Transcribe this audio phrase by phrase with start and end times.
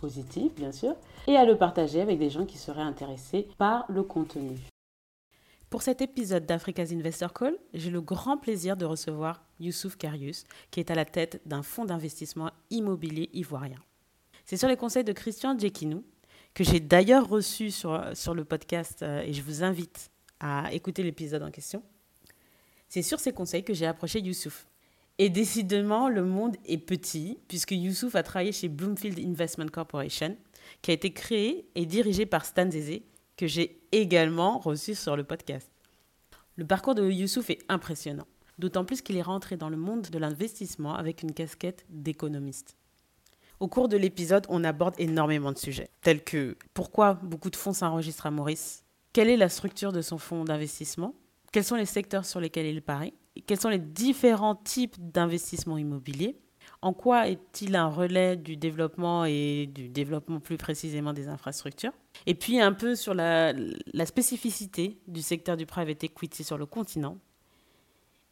[0.00, 0.96] positif, bien sûr,
[1.26, 4.58] et à le partager avec des gens qui seraient intéressés par le contenu.
[5.68, 10.80] Pour cet épisode d'Africa's Investor Call, j'ai le grand plaisir de recevoir Youssouf Karius, qui
[10.80, 13.78] est à la tête d'un fonds d'investissement immobilier ivoirien.
[14.46, 16.02] C'est sur les conseils de Christian Djekinou,
[16.54, 21.04] que j'ai d'ailleurs reçu sur, sur le podcast, euh, et je vous invite à écouter
[21.04, 21.84] l'épisode en question.
[22.88, 24.66] C'est sur ces conseils que j'ai approché Youssouf.
[25.22, 30.34] Et décidément, le monde est petit, puisque Youssouf a travaillé chez Bloomfield Investment Corporation,
[30.80, 33.02] qui a été créé et dirigé par Stan Zezé,
[33.36, 35.70] que j'ai également reçu sur le podcast.
[36.56, 38.26] Le parcours de Youssouf est impressionnant,
[38.58, 42.78] d'autant plus qu'il est rentré dans le monde de l'investissement avec une casquette d'économiste.
[43.60, 47.74] Au cours de l'épisode, on aborde énormément de sujets, tels que pourquoi beaucoup de fonds
[47.74, 51.14] s'enregistrent à Maurice, quelle est la structure de son fonds d'investissement,
[51.52, 53.12] quels sont les secteurs sur lesquels il parie,
[53.46, 56.36] quels sont les différents types d'investissements immobiliers,
[56.82, 61.92] en quoi est-il un relais du développement et du développement plus précisément des infrastructures?
[62.26, 63.52] Et puis un peu sur la,
[64.06, 67.18] spécificité du secteur du private equity sur le continent.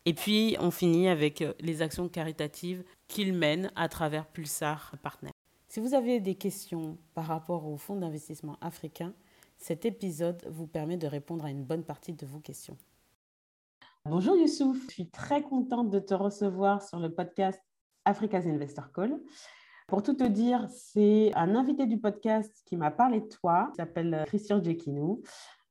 [0.06, 5.32] Et puis on finit avec euh, les actions caritatives qu'il mène à travers Pulsar Partners.
[5.68, 9.12] Si vous avez des questions par rapport au fonds d'investissement africain,
[9.58, 12.78] cet épisode vous permet de répondre à une bonne partie de vos questions.
[14.04, 17.60] Bonjour Youssouf, je suis très contente de te recevoir sur le podcast
[18.04, 19.20] Africa's Investor Call.
[19.86, 23.76] Pour tout te dire, c'est un invité du podcast qui m'a parlé de toi, qui
[23.76, 25.22] s'appelle Christian Djekinou,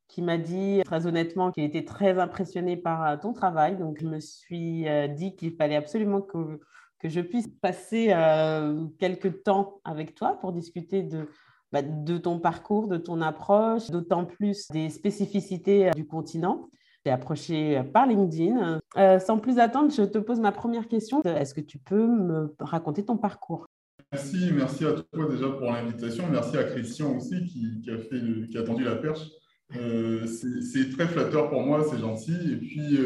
[0.08, 3.78] qui m'a dit très honnêtement qu'il était très impressionné par ton travail.
[3.78, 6.59] Donc, je me suis euh, dit qu'il fallait absolument que,
[7.00, 11.27] que je puisse passer euh, quelques temps avec toi pour discuter de,
[11.71, 16.70] bah, de ton parcours, de ton approche, d'autant plus des spécificités euh, du continent
[17.05, 18.80] approché par LinkedIn.
[18.97, 21.21] Euh, sans plus attendre, je te pose ma première question.
[21.23, 23.65] Est-ce que tu peux me raconter ton parcours?
[24.11, 26.25] Merci, merci à toi déjà pour l'invitation.
[26.31, 29.27] Merci à Christian aussi qui, a, fait tendu la perche.
[29.75, 32.53] Euh, c'est très flatteur pour moi, c'est gentil.
[32.53, 32.97] Et puis,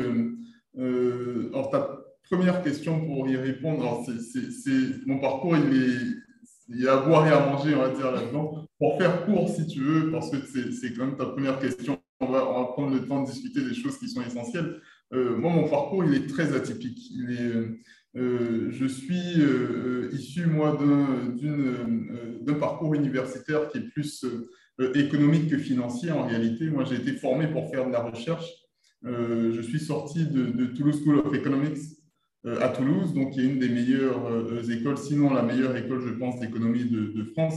[0.78, 1.98] euh, ta
[2.30, 4.04] première question pour y répondre,
[5.06, 5.98] mon parcours, il est,
[6.70, 8.66] il y a à boire et à manger, on va dire là-dedans.
[8.78, 10.38] Pour faire court, si tu veux, parce que
[10.72, 12.42] c'est quand même ta première question on va,
[12.74, 14.80] prendre le temps de discuter des choses qui sont essentielles.
[15.14, 17.12] Euh, moi, mon parcours, il est très atypique.
[17.30, 17.76] Euh,
[18.16, 19.42] euh, je suis
[20.14, 20.78] issu, moi,
[22.42, 24.26] d'un parcours universitaire qui est plus
[24.96, 26.70] économique que financier en réalité.
[26.70, 28.48] Moi, j'ai été formé pour faire de la recherche.
[29.04, 31.80] je suis sorti de, Toulouse School of Economics
[32.44, 36.40] à Toulouse, donc qui est une des meilleures écoles, sinon la meilleure école, je pense,
[36.40, 37.56] d'économie de, de, France.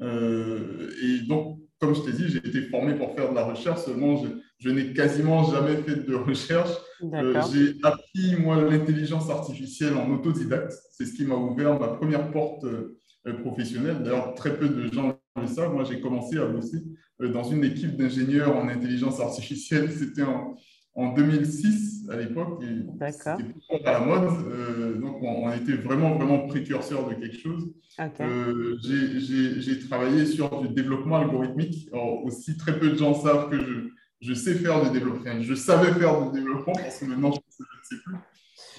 [0.00, 4.16] et donc, comme je t'ai dit, j'ai été formé pour faire de la recherche, seulement
[4.60, 6.70] je, n'ai quasiment jamais fait de recherche.
[7.02, 10.72] Euh, j'ai appris, moi, l'intelligence artificielle en autodidacte.
[10.92, 12.98] C'est ce qui m'a ouvert ma première porte euh,
[13.42, 14.02] professionnelle.
[14.02, 15.74] D'ailleurs, très peu de gens le savent.
[15.74, 16.78] Moi, j'ai commencé à bosser
[17.20, 19.90] euh, dans une équipe d'ingénieurs en intelligence artificielle.
[19.98, 20.56] C'était en,
[20.94, 22.62] en 2006 à l'époque.
[22.62, 24.30] C'était à la mode.
[24.46, 27.72] Euh, donc, on, était vraiment, vraiment précurseur de quelque chose.
[28.20, 31.88] Euh, j'ai travaillé sur du développement algorithmique.
[31.92, 33.88] Alors, aussi, très peu de gens savent que je,
[34.20, 35.40] je sais faire du développement.
[35.40, 38.14] Je savais faire du développement parce que maintenant, je ne sais plus.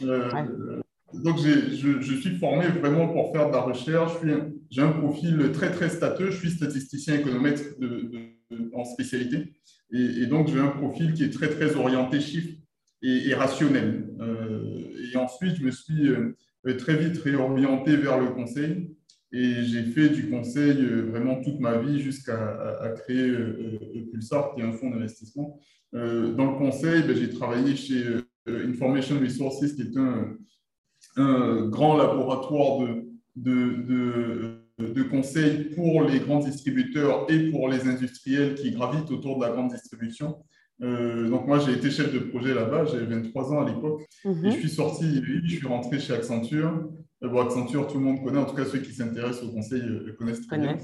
[0.03, 0.81] Euh,
[1.13, 4.13] donc, je, je, suis formé vraiment pour faire de la recherche.
[4.69, 6.31] J'ai un profil très, très stateux.
[6.31, 8.09] Je suis statisticien économètre de,
[8.73, 9.53] en spécialité.
[9.91, 12.57] Et, donc, j'ai un profil qui est très, très orienté chiffres
[13.01, 14.09] et, rationnel.
[14.19, 16.33] Euh, et ensuite, je me suis euh,
[16.77, 18.91] très vite réorienté vers le conseil.
[19.31, 23.31] Et j'ai fait du conseil euh, vraiment toute ma vie jusqu'à créer
[24.11, 25.59] Pulsar, qui est un fonds d'investissement.
[25.93, 28.03] dans le conseil, ben, j'ai travaillé chez
[28.47, 30.35] Information Resources, qui est un,
[31.69, 32.87] grand laboratoire
[33.35, 39.45] de de conseils pour les grands distributeurs et pour les industriels qui gravitent autour de
[39.45, 40.37] la grande distribution.
[40.81, 44.05] Euh, donc moi, j'ai été chef de projet là-bas, j'avais 23 ans à l'époque.
[44.25, 44.45] Mhm.
[44.45, 46.89] Et je suis sorti, je suis rentré chez Accenture.
[47.23, 49.81] Euh, bon, Accenture, tout le monde connaît, en tout cas ceux qui s'intéressent au conseil
[49.81, 50.77] euh, connaissent très bien.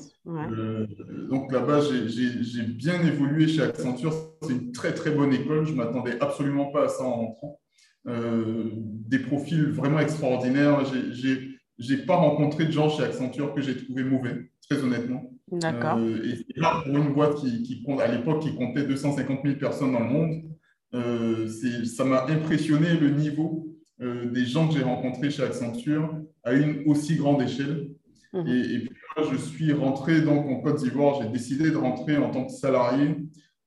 [1.29, 4.13] donc là-bas, j'ai bien évolué chez Accenture.
[4.43, 7.59] C'est une très très bonne école, je ne m'attendais absolument pas à ça en rentrant.
[8.05, 10.85] des profils vraiment extraordinaires.
[11.11, 11.50] J'ai
[11.81, 15.31] j'ai pas rencontré de gens chez Accenture que j'ai trouvé mauvais, très honnêtement.
[15.51, 15.99] D'accord.
[15.99, 19.57] et c'est là pour une boîte qui, qui compte, à l'époque, qui comptait 250 000
[19.57, 21.85] personnes dans le monde.
[21.85, 23.67] ça m'a impressionné le niveau
[23.99, 27.89] des gens que j'ai rencontrés chez Accenture à une aussi grande échelle.
[28.33, 28.47] Mhm.
[28.47, 31.21] Et, puis moi, je suis rentré donc en Côte d'Ivoire.
[31.21, 33.17] J'ai décidé de rentrer en tant que salarié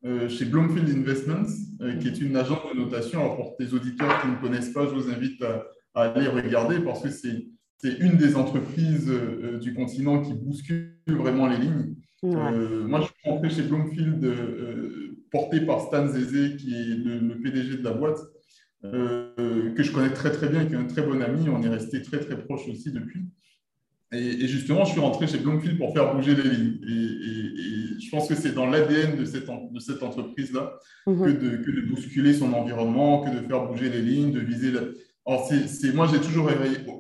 [0.05, 1.49] euh, chez Bloomfield Investments,
[1.81, 3.21] euh, qui est une agence de notation.
[3.21, 5.65] Alors pour tes auditeurs qui ne connaissent pas, je vous invite à,
[5.95, 7.47] aller regarder parce que c'est
[7.91, 11.95] une des entreprises euh, du continent qui bouscule vraiment les lignes.
[12.23, 14.27] moi, je suis rentré chez Bloomfield,
[15.31, 18.19] porté par Stan Zezé, qui est le, PDG de la boîte,
[18.83, 21.49] que je connais très très bien, qui est un très bon ami.
[21.49, 23.21] On est resté très très proche aussi depuis.
[24.15, 26.79] Et, justement, je suis rentré chez Bloomfield pour faire bouger les lignes.
[26.89, 31.25] Et, je pense que c'est dans l'ADN de cette, de cette entreprise-là mhm.
[31.25, 34.71] que, de, que, de, bousculer son environnement, que de faire bouger les lignes, de viser.
[34.73, 34.81] La...
[35.27, 35.51] Alors,
[35.95, 36.51] moi, j'ai toujours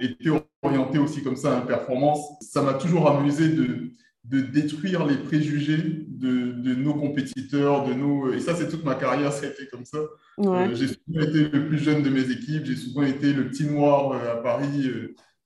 [0.01, 0.31] été
[0.63, 2.21] orienté aussi comme ça à la performance.
[2.41, 3.91] Ça m'a toujours amusé de,
[4.25, 8.33] de détruire les préjugés de, de, nos compétiteurs, de nos...
[8.33, 9.99] Et ça, c'est toute ma carrière, ça a été comme ça.
[10.39, 13.67] Euh, j'ai souvent été le plus jeune de mes équipes, j'ai souvent été le petit
[13.67, 14.91] noir euh, à Paris.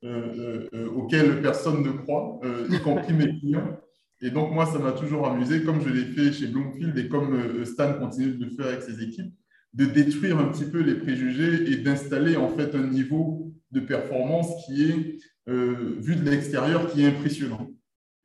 [0.04, 2.40] Euh, auxquels personne ne croit,
[2.70, 3.80] y compris mes clients.
[4.20, 7.64] Et donc, moi, ça m'a toujours amusé, comme je l'ai fait chez Bloomfield et comme
[7.64, 9.34] Stan continue de le faire avec ses équipes,
[9.74, 14.48] de détruire un petit peu les préjugés et d'installer en fait un niveau de performance
[14.66, 17.70] qui est, vu de l'extérieur, qui est impressionnant.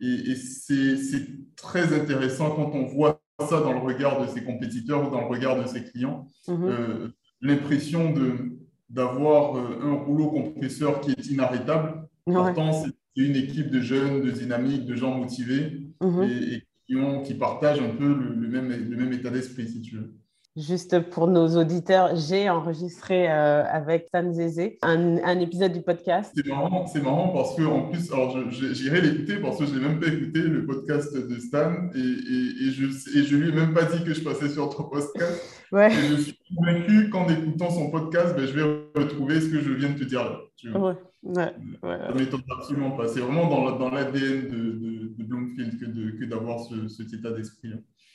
[0.01, 5.11] Et, c'est très intéressant quand on voit ça dans le regard de ses compétiteurs ou
[5.11, 6.27] dans le regard de ses clients.
[6.47, 7.11] Mm-hmm.
[7.41, 8.53] L'impression de,
[8.93, 12.07] d'avoir euh, un rouleau compresseur qui est inarrêtable.
[12.25, 16.23] Pourtant, c'est une équipe de jeunes, de dynamiques, de gens motivés mhm.
[16.23, 19.97] et, qui, ont, qui, partagent un peu le, même, le même état d'esprit, si tu
[19.97, 20.13] veux.
[20.55, 26.31] Juste pour nos auditeurs, j'ai enregistré euh, avec Stan Zézé un, un, épisode du podcast.
[26.35, 29.81] C'est marrant, c'est marrant parce que en plus, alors j'irai l'écouter parce que je n'ai
[29.81, 33.51] même pas écouté le podcast de Stan et, et, et je et je lui ai
[33.51, 35.41] même pas dit que je passais sur ton podcast.
[35.71, 35.91] Ouais.
[35.91, 38.63] Et je suis convaincu qu'en écoutant son podcast, ben, je vais
[38.95, 40.39] retrouver ce que je viens de te dire là.
[40.55, 40.89] Tu vois.
[40.89, 40.95] Ouais.
[41.23, 43.07] Ouais, Ça m'étonne absolument pas.
[43.07, 43.47] C'est vraiment
[43.77, 45.79] dans l'ADN de, de, de, Bloomfield
[46.19, 47.73] que d'avoir ce, cet état d'esprit.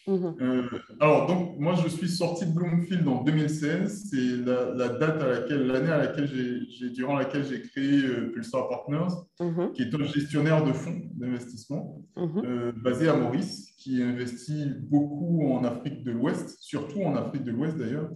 [0.08, 0.37] Mhm.
[0.40, 0.62] Euh,
[1.00, 4.08] alors, donc, moi, je suis sorti de Bloomfield en 2016.
[4.10, 8.69] C'est la, date à laquelle, l'année à laquelle j'ai, durant laquelle j'ai créé euh, Pulsar
[8.69, 9.72] Partners, mhm.
[9.72, 12.43] qui est un gestionnaire de fonds d'investissement mhm.
[12.44, 17.50] euh, basé à Maurice, qui investit beaucoup en Afrique de l'Ouest, surtout en Afrique de
[17.50, 18.11] l'Ouest d'ailleurs.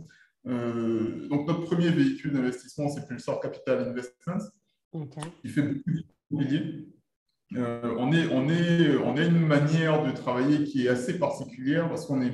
[0.45, 4.49] donc, notre premier véhicule d'investissement, c'est Pulsar Capital Investments,
[5.43, 6.43] qui fait beaucoup.
[7.55, 11.89] Euh, on, est, on, est, on a une manière de travailler qui est assez particulière
[11.89, 12.33] parce qu'on est,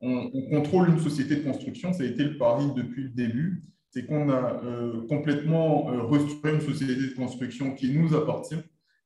[0.00, 1.92] on, contrôle une société de construction.
[1.92, 3.62] Ça a été le pari depuis le début.
[3.90, 8.60] C'est qu'on a euh, complètement euh, restructuré une société de construction qui nous appartient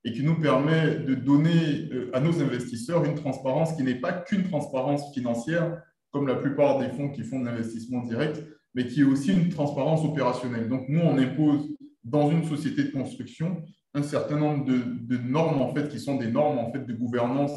[0.04, 4.44] et qui nous permet de donner à nos investisseurs une transparence qui n'est pas qu'une
[4.44, 9.04] transparence financière, comme la plupart des fonds qui font de l'investissement direct, mais qui est
[9.04, 10.68] aussi une transparence opérationnelle.
[10.68, 11.74] Donc, nous, on impose
[12.04, 13.62] dans une société de construction
[13.94, 17.52] un certain nombre de, normes en fait qui sont des normes en fait de gouvernance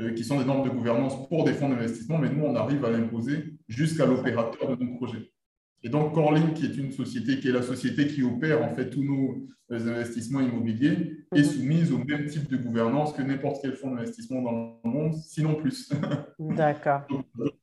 [0.00, 2.84] euh, qui sont des normes de gouvernance pour des fonds d'investissement, mais nous on arrive
[2.84, 5.30] à l'imposer jusqu'à l'opérateur de nos projets.
[5.82, 8.90] Et donc Corlink, qui est une société qui est la société qui opère en fait
[8.90, 11.44] tous nos euh, investissements immobiliers, est mhm.
[11.44, 15.54] soumise au même type de gouvernance que n'importe quel fonds d'investissement dans le monde, sinon
[15.54, 15.90] plus.
[16.38, 17.02] D'accord.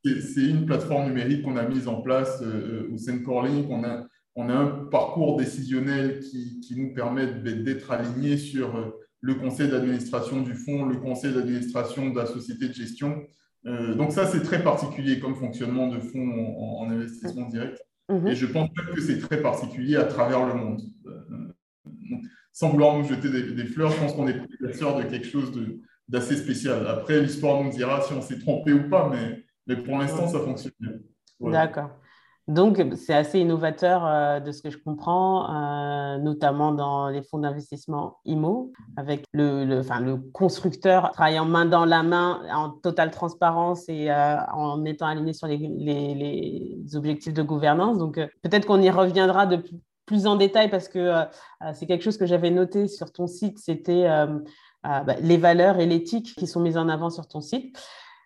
[0.04, 3.66] C'est une plateforme numérique qu'on a mise en place euh, au sein de Corlink.
[3.70, 4.06] On a
[4.36, 10.42] on a un parcours décisionnel qui, nous permet d'être alignés sur euh, le conseil d'administration
[10.42, 13.22] du fonds, le conseil d'administration de la société de gestion.
[13.66, 17.80] Euh, donc ça, c'est très particulier comme fonctionnement de fonds en, investissement direct.
[18.08, 18.26] Mhm.
[18.26, 20.82] Et je pense que c'est très particulier à travers le monde.
[21.06, 21.90] Euh,
[22.52, 25.52] sans vouloir nous jeter des, fleurs, je pense qu'on est précurseur de quelque chose
[26.08, 26.86] d'assez spécial.
[26.86, 30.38] Après, l'histoire nous dira si on s'est trompé ou pas, mais, mais pour l'instant, ça
[30.38, 30.92] fonctionne bien.
[31.40, 31.90] D'accord.
[32.46, 37.38] Donc, c'est assez innovateur euh, de ce que je comprends, euh, notamment dans les fonds
[37.38, 44.10] d'investissement IMO, avec le, le, constructeur travaillant main dans la main, en totale transparence et
[44.10, 47.96] euh, en étant aligné sur les, les, objectifs de gouvernance.
[47.96, 49.64] Donc, peut-être qu'on y reviendra de
[50.04, 51.24] plus en détail parce que
[51.72, 54.06] c'est quelque chose que j'avais noté sur ton site, c'était
[54.82, 57.74] bah, les valeurs et l'éthique qui sont mises en avant sur ton site.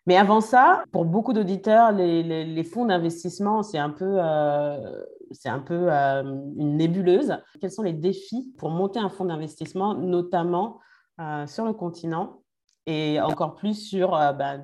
[0.06, 5.02] Mais avant ça, pour beaucoup d'auditeurs, les, fonds d'investissement, c'est un peu, euh,
[5.32, 6.22] c'est un peu euh,
[6.56, 7.36] une nébuleuse.
[7.60, 10.80] Quels sont les défis pour monter un fonds d'investissement, notamment
[11.20, 12.42] euh, sur le continent
[12.86, 14.58] et encore plus sur bah,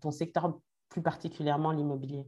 [0.00, 2.24] ton secteur, plus particulièrement l'immobilier?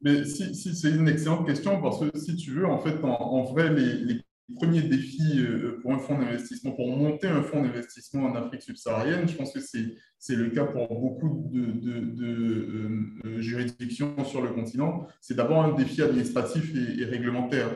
[0.00, 3.70] Mais si, c'est une excellente question parce que si tu veux, en fait, en, vrai,
[3.70, 4.20] les,
[4.54, 5.44] premiers défis
[5.82, 9.28] pour un fonds d'investissement, pour monter un fonds d'investissement en Afrique subsaharienne.
[9.28, 15.06] Je pense que c'est le cas pour beaucoup de, de, juridictions sur le continent.
[15.20, 17.74] C'est d'abord un défi administratif et, réglementaire.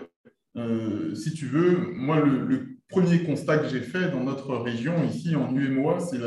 [1.14, 5.54] si tu veux, moi, le, premier constat que j'ai fait dans notre région, ici en
[5.54, 6.18] UMOA, c'est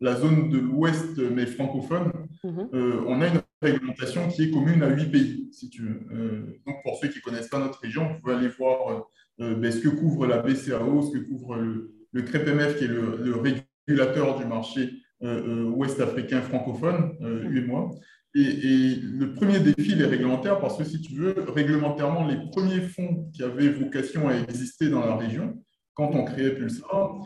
[0.00, 2.12] la, zone de l'Ouest, mais francophone.
[2.42, 2.68] Mhm.
[3.06, 6.00] on a une réglementation qui est commune à huit pays, si tu veux.
[6.12, 9.00] Euh, donc, pour ceux qui ne connaissent pas notre région, vous pouvez aller voir euh,
[9.40, 13.34] ben, ce que couvre la BCAO, ce que couvre le, le CREPMF, qui est le,
[13.36, 14.90] régulateur du marché
[15.22, 17.90] euh, ouest africain francophone, UMOA.
[18.36, 22.82] Et, et, le premier défi, les réglementaires, parce que si tu veux, réglementairement, les premiers
[22.82, 25.60] fonds qui avaient vocation à exister dans la région,
[25.94, 27.18] quand on créait Pulsar,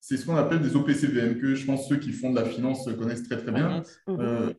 [0.00, 2.88] c'est ce qu'on appelle des OPCVM, que je pense ceux qui font de la finance
[2.98, 3.82] connaissent très très bien.
[4.08, 4.52] Euh,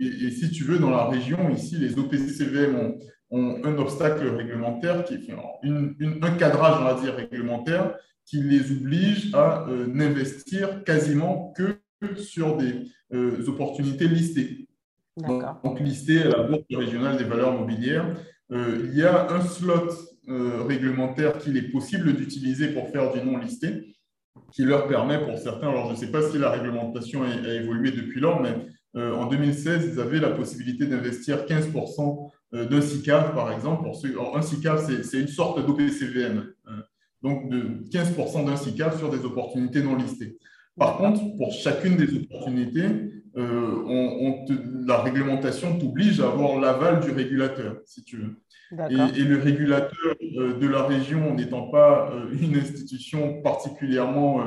[0.00, 2.98] et, si tu veux, dans la région, ici, les OPCVM ont,
[3.30, 7.94] ont un obstacle réglementaire, qui est un cadrage, on va dire, réglementaire,
[8.24, 11.78] qui les oblige à euh, n'investir quasiment que
[12.16, 12.74] sur des
[13.12, 14.68] euh, opportunités listées.
[15.16, 18.16] Donc, donc, listées à la Bourse régionale des valeurs mobilières.
[18.50, 19.88] il y a un slot
[20.28, 23.96] réglementaire qu'il est possible d'utiliser pour faire du non listé
[24.52, 27.90] qui leur permet pour certains, alors je ne sais pas si la réglementation a, évolué
[27.90, 28.54] depuis lors, mais
[28.96, 33.82] euh, en 2016, ils avaient la possibilité d'investir 15% euh, d'un SICAV, par exemple.
[33.82, 36.82] Pour ceux, un SICAV, c'est une sorte d'OPCVM, hein.
[37.22, 40.38] donc de 15% d'un SICAV sur des opportunités non listées.
[40.78, 42.86] Par contre, pour chacune des opportunités,
[43.36, 44.46] euh, on,
[44.86, 48.36] la réglementation t'oblige à avoir l'aval du régulateur, si tu veux.
[48.90, 54.42] Et, le régulateur euh, de la région, n'étant pas euh, une institution particulièrement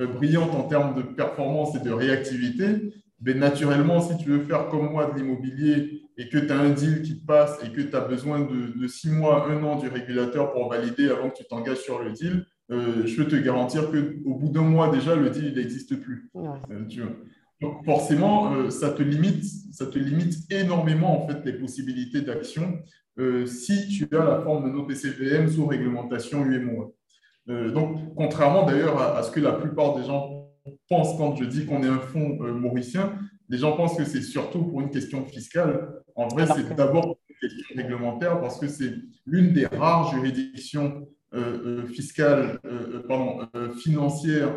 [0.00, 4.68] euh, brillante en termes de performance et de réactivité, ben naturellement, si tu veux faire
[4.68, 7.96] comme moi de l'immobilier et que tu as un deal qui passe et que tu
[7.96, 11.80] as besoin de, six mois, un an du régulateur pour valider avant que tu t'engages
[11.80, 15.96] sur le deal, je peux te garantir qu'au bout d'un mois déjà, le deal n'existe
[16.00, 16.30] plus.
[17.62, 22.78] Donc forcément, ça, te limite, ça te limite énormément en fait, les possibilités d'action
[23.18, 26.90] euh, si tu as la forme de nos PCVM sous réglementation UMOA.
[27.48, 30.35] Euh, donc, contrairement d'ailleurs à, ce que la plupart des gens
[30.88, 33.18] pensent quand je dis qu'on est un fonds euh, mauricien,
[33.48, 36.02] les gens pensent que c'est surtout pour une question fiscale.
[36.14, 38.92] En vrai, c'est d'abord une question réglementaire parce que c'est
[39.24, 41.08] l'une des rares juridictions
[41.92, 42.58] fiscales,
[43.06, 43.46] pardon,
[43.78, 44.52] financières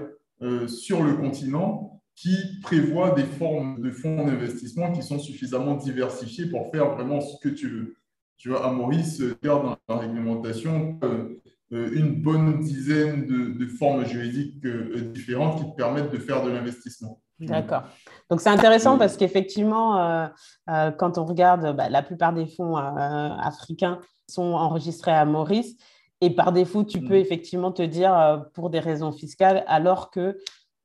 [0.68, 6.72] sur le continent qui prévoit des formes de fonds d'investissement qui sont suffisamment diversifiées pour
[6.72, 8.00] faire vraiment ce que tu veux
[8.40, 14.06] tu vois, à Maurice, garde dans la réglementation euh, euh, une bonne dizaine de, formes
[14.06, 17.22] juridiques euh, différentes qui te permettent de faire de l'investissement.
[17.40, 17.84] D'accord.
[18.30, 20.30] Donc c'est intéressant parce qu'effectivement,
[20.68, 25.78] quand on regarde, bah, la plupart des fonds africains sont enregistrés à Maurice.
[26.20, 27.22] Et par défaut, tu peux mm.
[27.22, 30.38] effectivement te dire pour des raisons fiscales, alors que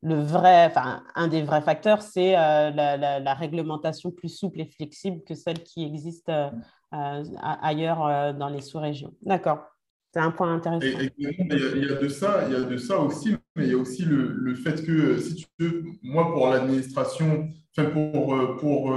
[0.03, 5.35] le vrai, enfin, un des vrais facteurs, c'est la, réglementation plus souple et flexible que
[5.35, 6.31] celle qui existe
[6.95, 9.15] euh, ailleurs euh, dans les sous-régions.
[9.23, 9.59] D'accord.
[10.15, 10.87] C'est un point intéressant.
[11.19, 13.77] il, y a, de ça, il y a de ça aussi, mais il y a
[13.77, 18.95] aussi le, fait que, si tu veux, moi, pour l'administration, enfin pour, euh, pour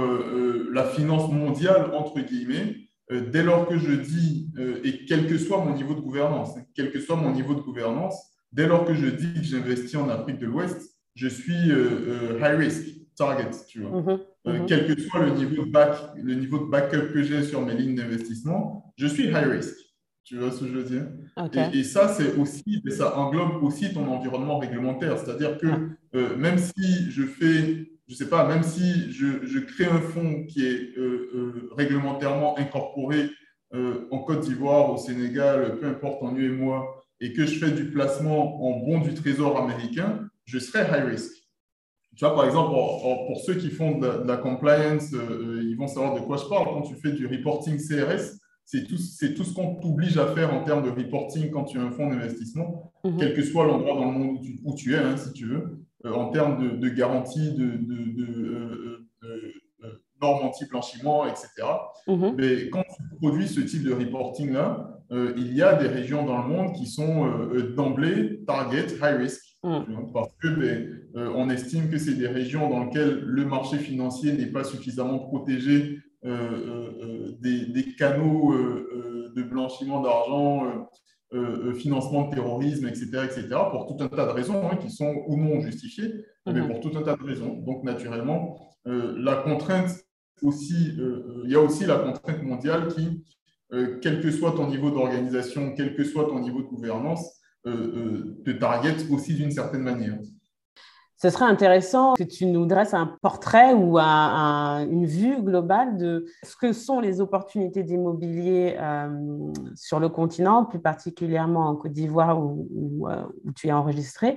[0.72, 2.76] la finance mondiale, entre guillemets,
[3.10, 4.48] dès lors que je dis,
[4.84, 7.62] et quel que soit mon niveau de gouvernance, hein, quel que soit mon niveau de
[7.62, 8.14] gouvernance,
[8.52, 11.66] dès lors que je dis que j'investis en Afrique de l'Ouest, je suis
[12.40, 14.00] high risk target, tu vois.
[14.00, 14.20] Mhm.
[14.46, 14.66] Euh, mhm.
[14.66, 17.74] quel que soit le niveau de, back, le niveau de backup que j'ai sur mes
[17.74, 19.74] lignes d'investissement, je suis high risk.
[20.28, 21.06] Tu vois ce que je veux dire?
[21.72, 25.18] Et, ça, c'est aussi, ça englobe aussi ton environnement réglementaire.
[25.18, 25.66] C'est-à-dire que
[26.14, 30.44] euh, même si je fais, je sais pas, même si je, je crée un fonds
[30.44, 33.30] qui est euh, réglementairement incorporé
[34.10, 36.86] en Côte d'Ivoire, au Sénégal, peu importe en UMOA,
[37.20, 41.32] et que je fais du placement en bon du trésor américain, je serai high risk.
[42.16, 45.86] Tu vois, par exemple, pour, ceux qui font de, la compliance, euh, euh, ils vont
[45.86, 46.66] savoir de quoi je parle.
[46.66, 50.62] Quand tu fais du reporting CRS, c'est tout, tout, ce qu'on t'oblige à faire en
[50.62, 53.16] termes de reporting quand tu as un fonds d'investissement, mhm.
[53.18, 56.12] quel que soit l'endroit dans le monde où tu, es, hein, si tu veux, euh,
[56.12, 59.08] en termes de, garantie, de, de,
[60.20, 61.48] normes anti-blanchiment, etc.
[62.08, 62.34] Mhm.
[62.36, 66.48] Mais quand tu produis ce type de reporting-là, il y a des régions dans le
[66.48, 69.48] monde qui sont d'emblée target high risk.
[69.64, 70.12] Mm.
[70.12, 74.32] Parce que ben, euh, on estime que c'est des régions dans lesquelles le marché financier
[74.32, 80.88] n'est pas suffisamment protégé euh, euh, des, canaux de blanchiment d'argent,
[81.76, 85.36] financement de terrorisme, etc., etc., pour tout un tas de raisons hein, qui sont ou
[85.36, 86.12] non justifiées,
[86.46, 86.66] mais mm-hmm.
[86.66, 87.54] pour tout un tas de raisons.
[87.58, 89.90] Donc, naturellement, la contrainte
[90.42, 90.96] aussi,
[91.44, 93.24] il y a aussi la contrainte mondiale qui,
[94.00, 98.96] quel que soit ton niveau d'organisation, quel que soit ton niveau de gouvernance, te target
[99.10, 100.18] aussi d'une certaine manière.
[101.20, 106.54] Ce serait intéressant que tu nous dresses un portrait ou une vue globale de ce
[106.54, 109.08] que sont les opportunités d'immobilier euh,
[109.74, 113.24] sur le continent, plus particulièrement en Côte d'Ivoire où, euh,
[113.56, 114.36] tu es enregistré.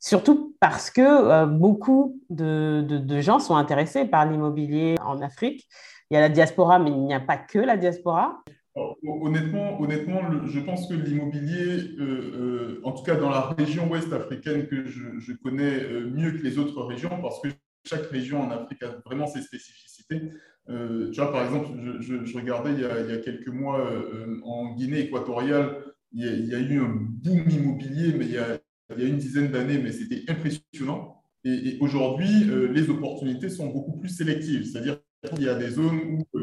[0.00, 5.68] Surtout parce que euh, beaucoup de, gens sont intéressés par l'immobilier en Afrique.
[6.10, 8.42] Il y a la diaspora, mais il n'y a pas que la diaspora.
[9.02, 14.12] Honnêtement, honnêtement je pense que l'immobilier, euh, euh, en tout cas dans la région ouest
[14.12, 17.48] africaine que je, connais euh, mieux que les autres régions, parce que
[17.86, 20.20] chaque région en Afrique a vraiment ses spécificités.
[20.68, 21.68] tu vois, par exemple,
[22.00, 23.90] je, regardais il y, a, quelques mois
[24.44, 25.82] en Guinée équatoriale,
[26.12, 28.58] il y, a, eu un boom immobilier, mais il y a,
[28.98, 31.22] une dizaine d'années, mais c'était impressionnant.
[31.44, 36.18] Et, et aujourd'hui, les opportunités sont beaucoup plus sélectives, c'est-à-dire qu'il y a des zones
[36.18, 36.38] où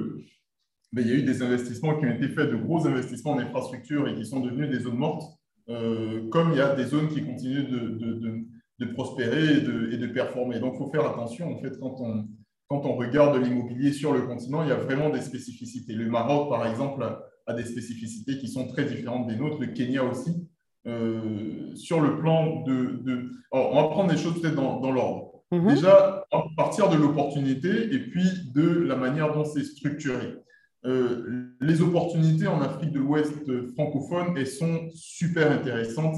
[0.94, 3.39] mais il y a eu des investissements qui ont été faits, de gros investissements en
[3.39, 5.24] infrastructure et qui sont devenus des zones mortes,
[5.70, 8.46] euh, comme il y a des zones qui continuent de, de,
[8.79, 10.60] de, prospérer et de, et de, performer.
[10.60, 12.27] Donc, il faut faire attention, en fait, quand on,
[12.67, 15.94] quand on regarde l'immobilier sur le continent, il y a vraiment des spécificités.
[15.94, 17.06] Le Maroc, par exemple,
[17.48, 20.32] a des spécificités qui sont très différentes des nôtres, le Kenya aussi.
[20.86, 23.29] Euh, sur le plan de...
[23.51, 25.44] Alors, on va prendre les choses peut-être dans, dans l'ordre.
[25.51, 25.75] Mm-hmm.
[25.75, 30.34] Déjà, à partir de l'opportunité et puis de la manière dont c'est structuré.
[30.86, 33.34] Euh, les opportunités en Afrique de l'Ouest
[33.74, 36.15] francophone, elles sont super intéressantes.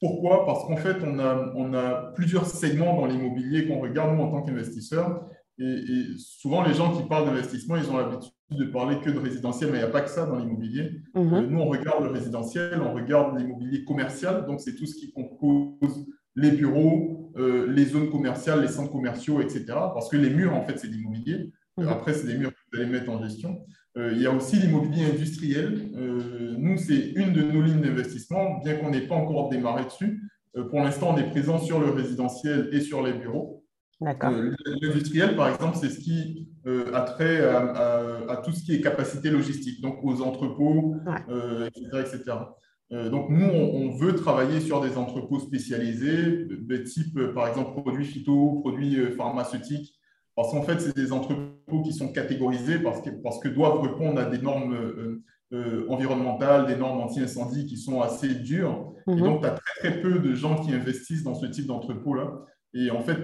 [0.00, 0.46] Pourquoi?
[0.46, 4.30] Parce qu'en fait, on a, on a plusieurs segments dans l'immobilier qu'on regarde, nous, en
[4.30, 5.26] tant qu'investisseurs.
[5.58, 9.70] Et, souvent, les gens qui parlent d'investissement, ils ont l'habitude de parler que de résidentiel,
[9.70, 11.02] mais il n'y a pas que ça dans l'immobilier.
[11.14, 11.34] Mhm.
[11.34, 15.12] Euh, nous, on regarde le résidentiel, on regarde l'immobilier commercial, donc c'est tout ce qui
[15.12, 19.64] compose les bureaux, euh, les zones commerciales, les centres commerciaux, etc.
[19.68, 21.52] Parce que les murs, en fait, c'est l'immobilier.
[21.76, 21.88] Mhm.
[21.88, 23.64] Après, c'est des murs allez mettre en gestion.
[23.96, 25.90] Euh, il y a aussi l'immobilier industriel.
[25.96, 30.22] Euh, nous, c'est une de nos lignes d'investissement, bien qu'on n'ait pas encore démarré dessus.
[30.56, 33.64] Euh, pour l'instant, on est présent sur le résidentiel et sur les bureaux.
[34.00, 39.82] L'industriel, par exemple, c'est ce qui a trait à, tout ce qui est capacité logistique,
[39.82, 40.96] donc aux entrepôts,
[41.98, 42.22] etc.
[42.90, 48.60] donc, nous, on, veut travailler sur des entrepôts spécialisés, de type, par exemple, produits phyto,
[48.62, 49.99] produits pharmaceutiques,
[50.40, 54.18] parce qu'en fait, c'est des entrepôts qui sont catégorisés parce que, parce que doivent répondre
[54.18, 55.22] à des normes euh,
[55.52, 58.94] euh, environnementales, des normes anti-incendie qui sont assez dures.
[59.06, 59.20] Et mhm.
[59.20, 62.46] donc, tu as très, très peu de gens qui investissent dans ce type d'entrepôt-là.
[62.72, 63.22] Et en fait, tu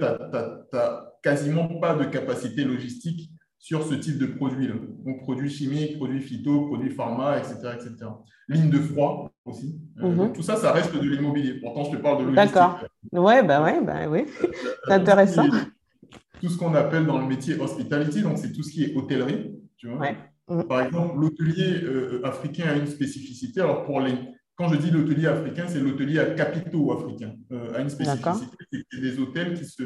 [0.77, 4.75] n'as quasiment pas de capacité logistique sur ce type de produits-là.
[5.07, 7.77] Donc, produits chimiques, produits phyto, produits pharma, etc.
[7.77, 8.11] etc.
[8.51, 9.81] Ligne de froid aussi.
[10.03, 10.33] Euh, mhm.
[10.35, 11.55] tout ça, ça reste de l'immobilier.
[11.63, 12.55] Pourtant, je te parle de logistique.
[12.55, 12.79] D'accord.
[13.13, 14.27] Ouais, bah ouais, bah oui.
[14.87, 15.47] C'est intéressant
[16.41, 19.53] tout ce qu'on appelle dans le métier hospitality, donc c'est tout ce qui est hôtellerie.
[19.77, 23.61] Tu vois Par exemple, l'hôtelier euh, africain a une spécificité.
[23.61, 24.15] Alors, pour les,
[24.55, 27.35] quand je dis l'hôtelier africain, c'est l'hôtelier à capitaux africains.
[27.53, 28.57] Euh, a une spécificité,
[28.91, 29.83] c'est des hôtels qui se,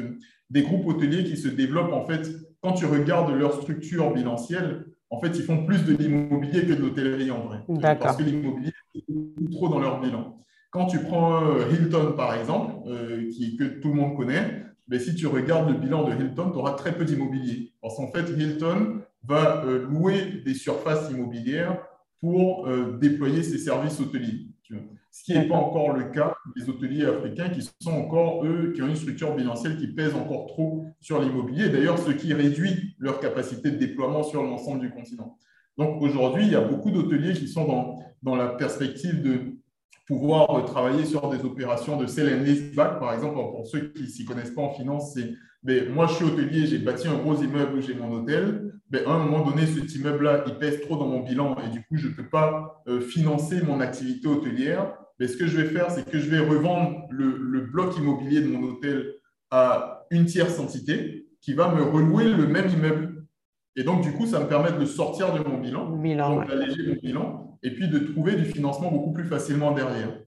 [0.49, 2.29] des groupes hôteliers qui se développent en fait.
[2.61, 6.81] Quand tu regardes leur structure bilancielle, en fait, ils font plus de l'immobilier que de
[6.81, 7.63] l'hôtellerie en vrai.
[7.99, 10.37] Parce que l'immobilier est trop dans leur bilan.
[10.69, 12.87] Quand tu prends euh, Hilton, par exemple,
[13.29, 16.57] qui, que tout le monde connaît, mais si tu regardes le bilan de Hilton, tu
[16.57, 17.71] auras très peu d'immobilier.
[17.81, 21.81] Parce qu'en fait, Hilton va euh, louer des surfaces immobilières
[22.19, 24.47] pour euh, déployer ses services hôteliers.
[25.13, 28.81] Ce qui n'est pas encore le cas des hôteliers africains qui sont encore, eux, qui
[28.81, 31.69] ont une structure bilancielle qui pèse encore trop sur l'immobilier.
[31.69, 35.37] D'ailleurs, ce qui réduit leur capacité de déploiement sur l'ensemble du continent.
[35.77, 39.50] Donc aujourd'hui, il y a beaucoup d'hôteliers qui sont dans, dans la perspective de
[40.07, 44.03] pouvoir travailler sur des opérations de sell and lease back, par exemple, pour ceux qui
[44.03, 45.33] ne s'y connaissent pas en finance, c'est
[45.63, 48.73] ben, moi, je suis hôtelier, j'ai bâti un gros immeuble où j'ai mon hôtel.
[48.91, 51.69] Mais ben, à un moment donné, cet immeuble-là, il pèse trop dans mon bilan et
[51.69, 54.93] du coup, je ne peux pas euh, financer mon activité hôtelière.
[55.19, 58.41] Mais ce que je vais faire, c'est que je vais revendre le, le, bloc immobilier
[58.41, 59.13] de mon hôtel
[59.51, 63.27] à une tierce entité qui va me relouer le même immeuble.
[63.75, 66.47] Et donc, du coup, ça me permet de le sortir de mon bilan, bilan donc
[66.47, 70.19] d'alléger mon bilan et puis de trouver du financement beaucoup plus facilement derrière.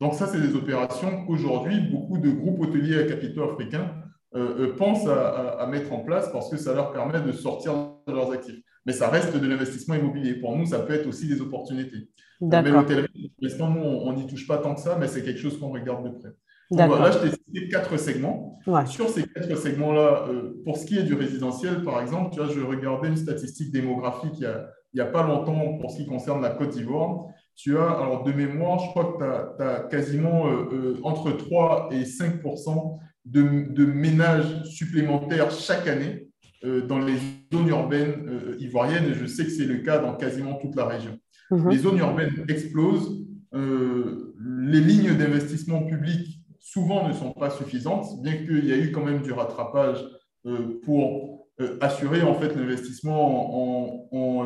[0.00, 3.94] Donc ça, c'est des opérations qu'aujourd'hui, beaucoup de groupes hôteliers à capitaux africains
[4.34, 7.74] euh, euh, pensent à, mettre en place parce que ça leur permet de sortir
[8.06, 8.60] de leurs actifs.
[8.84, 10.34] Mais ça reste de l'investissement immobilier.
[10.34, 12.08] Pour nous, ça peut être aussi des opportunités.
[12.40, 15.70] Mais l'hôtellerie, nous, on n'y touche pas tant que ça, mais c'est quelque chose qu'on
[15.70, 16.30] regarde de près.
[16.76, 18.58] Là, je t'ai cité quatre segments.
[18.86, 22.48] Sur ces quatre segments-là, euh, pour ce qui est du résidentiel, par exemple, tu vois,
[22.48, 26.40] je regardais une statistique démographique il a, n'y a pas longtemps pour ce qui concerne
[26.42, 27.26] la Côte d'Ivoire.
[27.56, 31.88] Tu as, alors de mémoire, je crois que tu as, quasiment euh, euh, entre 3
[31.92, 32.40] et 5
[33.24, 36.28] de, ménages supplémentaires chaque année
[36.88, 37.14] dans les
[37.52, 39.06] zones urbaines ivoiriennes.
[39.10, 41.18] Et je sais que c'est le cas dans quasiment toute la région.
[41.50, 41.70] Mhm.
[41.70, 43.26] Les zones urbaines explosent.
[43.52, 49.04] les lignes d'investissement public souvent ne sont pas suffisantes, bien qu'il y ait eu quand
[49.04, 50.02] même du rattrapage
[50.84, 51.42] pour
[51.80, 54.42] assurer en fait l'investissement en,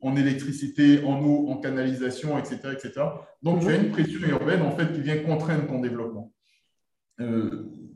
[0.00, 2.58] en, électricité, en eau, en canalisation, etc.
[2.72, 2.92] etc.
[3.42, 6.32] Donc, tu as une pression urbaine en fait qui vient contraindre ton développement.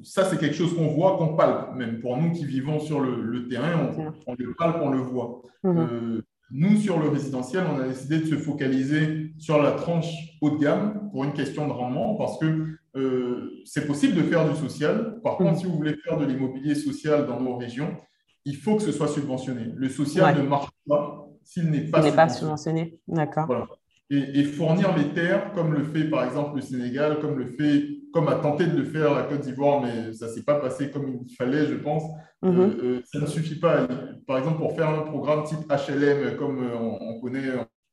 [0.03, 3.49] ça, c'est quelque chose qu'on voit, qu'on palpe, même pour nous qui vivons sur le,
[3.49, 3.91] terrain,
[4.27, 5.43] on, le palpe, on le voit.
[5.65, 6.23] Mhm.
[6.53, 10.59] Nous, sur le résidentiel, on a décidé de se focaliser sur la tranche haut de
[10.59, 15.21] gamme pour une question de rendement parce que euh, c'est possible de faire du social.
[15.23, 17.97] Par contre, si vous voulez faire de l'immobilier social dans nos régions,
[18.45, 19.73] il faut que ce soit subventionné.
[19.75, 22.99] Le social ne marche pas s'il n'est pas, pas, subventionné.
[23.07, 23.47] D'accord.
[23.47, 23.67] Voilà.
[24.13, 28.27] Et, fournir les terres, comme le fait par exemple le Sénégal, comme le fait, comme
[28.27, 31.21] a tenté de le faire la Côte d'Ivoire, mais ça ne s'est pas passé comme
[31.25, 32.03] il fallait, je pense.
[32.43, 32.59] Mhm.
[32.59, 33.87] Euh, euh, ça ne suffit pas.
[34.27, 37.51] Par exemple, pour faire un programme type HLM, comme on, connaît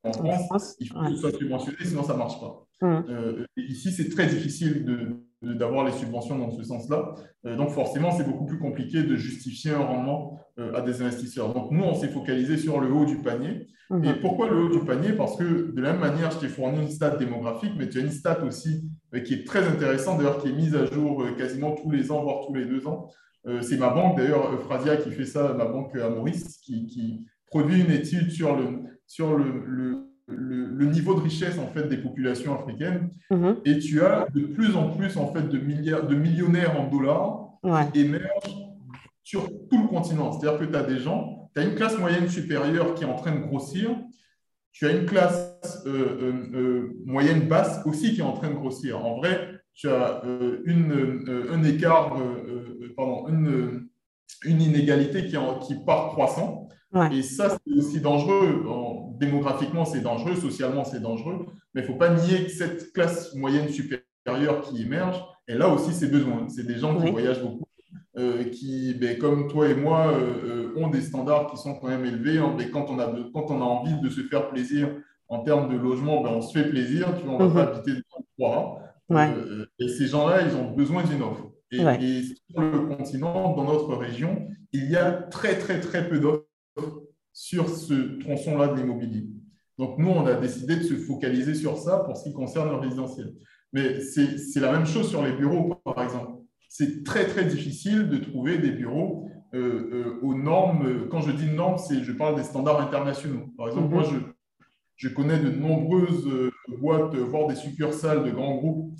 [0.08, 2.68] en France, il faut que ce soit subventionné, sinon ça ne marche pas.
[2.82, 3.06] Mhm.
[3.10, 7.16] Euh, ici, c'est très difficile de, d'avoir les subventions dans ce sens-là.
[7.46, 11.54] Euh, donc forcément, c'est beaucoup plus compliqué de justifier un rendement euh, à des investisseurs.
[11.54, 13.68] Donc nous, on s'est focalisé sur le haut du panier.
[13.90, 14.06] Mhm.
[14.06, 15.14] Et pourquoi le haut du panier?
[15.14, 18.02] Parce que de la même manière, je t'ai fourni une stat démographique, mais tu as
[18.02, 18.90] une stat aussi
[19.26, 22.46] qui est très intéressante, d'ailleurs qui est mise à jour quasiment tous les ans, voire
[22.46, 23.10] tous les deux ans.
[23.62, 27.92] c'est ma banque, d'ailleurs, Euphrasia, qui fait ça, ma banque à Maurice, qui, produit une
[27.92, 33.58] étude sur le, sur le le, niveau de richesse en fait des populations africaines mhm.
[33.66, 37.48] et tu as de plus en plus en fait de milliards de millionnaires en dollars
[37.94, 38.68] qui émergent
[39.24, 40.32] sur tout le continent.
[40.32, 43.16] C'est-à-dire que tu as des gens, tu as une classe moyenne supérieure qui est en
[43.16, 43.90] train de grossir,
[44.72, 45.90] tu as une classe euh,
[46.22, 49.04] euh, euh, moyenne basse aussi qui est en train de grossir.
[49.06, 50.24] En vrai, tu as
[50.66, 52.18] une, un écart,
[52.96, 53.88] pardon, une,
[54.46, 56.70] une inégalité qui, qui part croissant.
[57.12, 58.64] Et ça, c'est aussi dangereux.
[59.20, 61.46] démographiquement, c'est dangereux, socialement, c'est dangereux.
[61.74, 65.70] Mais il ne faut pas nier que cette classe moyenne supérieure qui émerge, elle a
[65.70, 66.48] aussi ses besoins.
[66.50, 67.66] C'est des gens qui voyagent beaucoup,
[68.18, 71.88] euh, qui, ben, comme toi et moi, euh, euh, ont des standards qui sont quand
[71.88, 72.38] même élevés.
[72.38, 72.56] Hein.
[72.72, 74.90] Quand, on a, quand on a envie de se faire plaisir
[75.30, 77.14] en termes de logement, ben, on se fait plaisir.
[77.18, 77.54] Tu vois, on ne va mhm.
[77.54, 77.92] pas habiter
[78.38, 81.52] dans le et ces gens-là, ils ont besoin d'une offre.
[81.72, 86.20] Et, et, sur le continent, dans notre région, il y a très, très, très peu
[86.20, 86.47] d'offres
[87.38, 89.28] sur ce tronçon-là de l'immobilier.
[89.78, 92.78] Donc, nous, on a décidé de se focaliser sur ça pour ce qui concerne le
[92.78, 93.32] résidentiel.
[93.74, 96.32] Mais c'est la même chose sur les bureaux, par exemple.
[96.68, 101.08] C'est très, très difficile de trouver des bureaux euh, euh, aux normes.
[101.10, 103.46] Quand je dis normes, je parle des standards internationaux.
[103.56, 104.10] Par exemple, moi, mhm.
[104.98, 108.96] je, je, connais de nombreuses euh, boîtes, voire des succursales de grands groupes.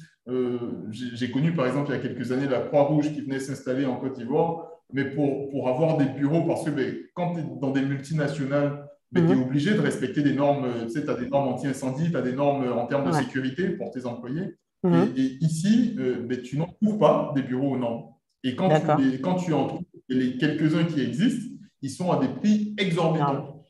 [0.92, 3.96] J'ai connu, par exemple, il y a quelques années, la Croix-Rouge qui venait s'installer en
[3.96, 7.72] Côte d'Ivoire mais pour, pour avoir des bureaux, parce que ben, quand tu es dans
[7.72, 9.44] des multinationales, ben, tu es mhm.
[9.44, 12.72] obligé de respecter des normes, tu sais, as des normes anti-incendie, tu as des normes
[12.72, 14.56] en termes de sécurité pour tes employés.
[14.84, 15.14] Mhm.
[15.16, 18.06] Et, ici, euh, ben, tu n'en trouves pas des bureaux aux normes.
[18.44, 22.30] Et quand tu, quand tu en trouves, les quelques-uns qui existent, ils sont à des
[22.30, 23.64] prix exorbitants.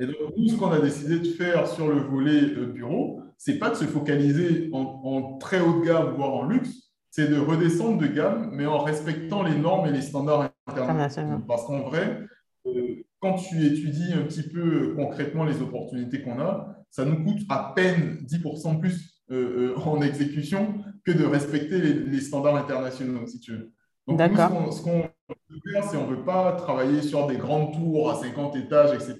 [0.00, 3.58] Et donc, nous, ce qu'on a décidé de faire sur le volet euh, bureau, c'est
[3.58, 7.38] pas de se focaliser en, en, très haut de gamme, voire en luxe, c'est de
[7.38, 11.40] redescendre de gamme, mais en respectant les normes et les standards internationaux.
[11.46, 12.20] Parce qu'en vrai,
[12.66, 17.24] euh, quand tu étudies un petit peu euh, concrètement les opportunités qu'on a, ça nous
[17.24, 23.40] coûte à peine 10% plus euh, en exécution que de respecter les, standards internationaux, si
[23.40, 23.72] tu veux.
[24.06, 27.74] Donc, nous, ce qu'on veut faire, c'est qu'on ne veut pas travailler sur des grandes
[27.74, 29.18] tours à 50 étages, etc.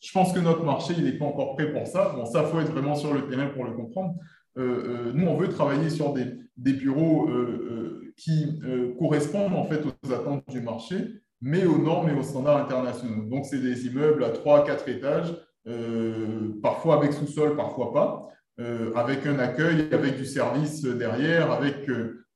[0.00, 2.12] Je pense que notre marché, il n'est pas encore prêt pour ça.
[2.16, 4.14] Bon, ça, il faut être vraiment sur le terrain pour le comprendre.
[4.56, 9.82] nous, on veut travailler sur des, des bureaux euh, euh, qui euh, correspondent en fait
[9.84, 10.96] aux attentes du marché,
[11.40, 13.24] mais aux normes et aux standards internationaux.
[13.24, 15.34] Donc, c'est des immeubles à 3 4 étages,
[16.62, 18.28] parfois avec sous-sol, parfois pas,
[18.94, 21.90] avec un accueil, avec du service derrière, avec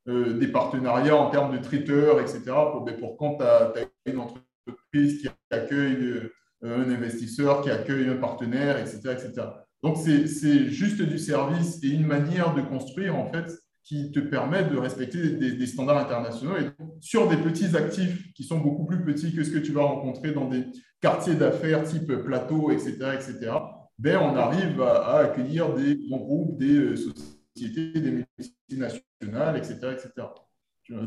[0.05, 2.41] des partenariats en termes de traiteurs, etc.
[2.71, 3.73] Pour, ben, pour quand tu as,
[4.05, 6.29] une entreprise qui accueille
[6.61, 8.99] un investisseur, qui accueille un partenaire, etc.
[9.13, 9.47] etc.
[9.81, 13.49] Donc, c'est juste du service et une manière de construire, en fait,
[13.83, 16.55] qui te permettent de respecter des, standards internationaux.
[16.57, 19.83] Et sur des petits actifs qui sont beaucoup plus petits que ce que tu vas
[19.83, 20.65] rencontrer dans des
[21.01, 23.51] quartiers d'affaires type plateau, etc., etc.,
[23.97, 30.27] ben, on arrive à, accueillir des grands groupes, des euh, sociétés, des multinationales, etc., etc.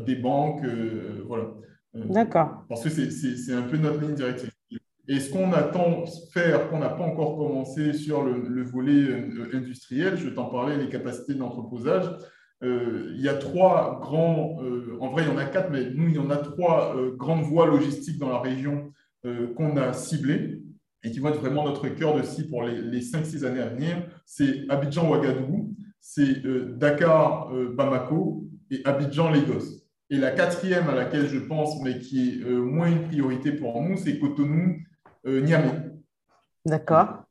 [0.05, 1.45] Des banques, euh, voilà.
[1.95, 2.65] Euh, D'accord.
[2.69, 4.49] Parce que c'est un peu notre ligne directrice.
[5.07, 10.17] Et ce qu'on attend faire, qu'on n'a pas encore commencé sur le, le volet industriel,
[10.17, 12.09] je t'en parlais, les capacités d'entreposage,
[12.63, 15.89] euh, il y a trois grands, euh, en vrai il y en a quatre, mais
[15.93, 18.91] nous il y en a trois euh, grandes voies logistiques dans la région
[19.57, 20.61] qu'on a ciblées
[21.01, 23.69] et qui vont être vraiment notre cœur de cible pour les, les 5-6 années à
[23.69, 24.07] venir.
[24.23, 25.73] C'est Abidjan-Ouagadougou.
[25.99, 26.43] c'est
[26.77, 29.81] Dakar, Bamako et Abidjan, Lagos.
[30.11, 33.97] Et la quatrième à laquelle je pense, mais qui est moins une priorité pour nous,
[33.97, 34.75] c'est Cotonou,
[35.25, 35.89] Niamey.
[36.63, 37.23] D'accord.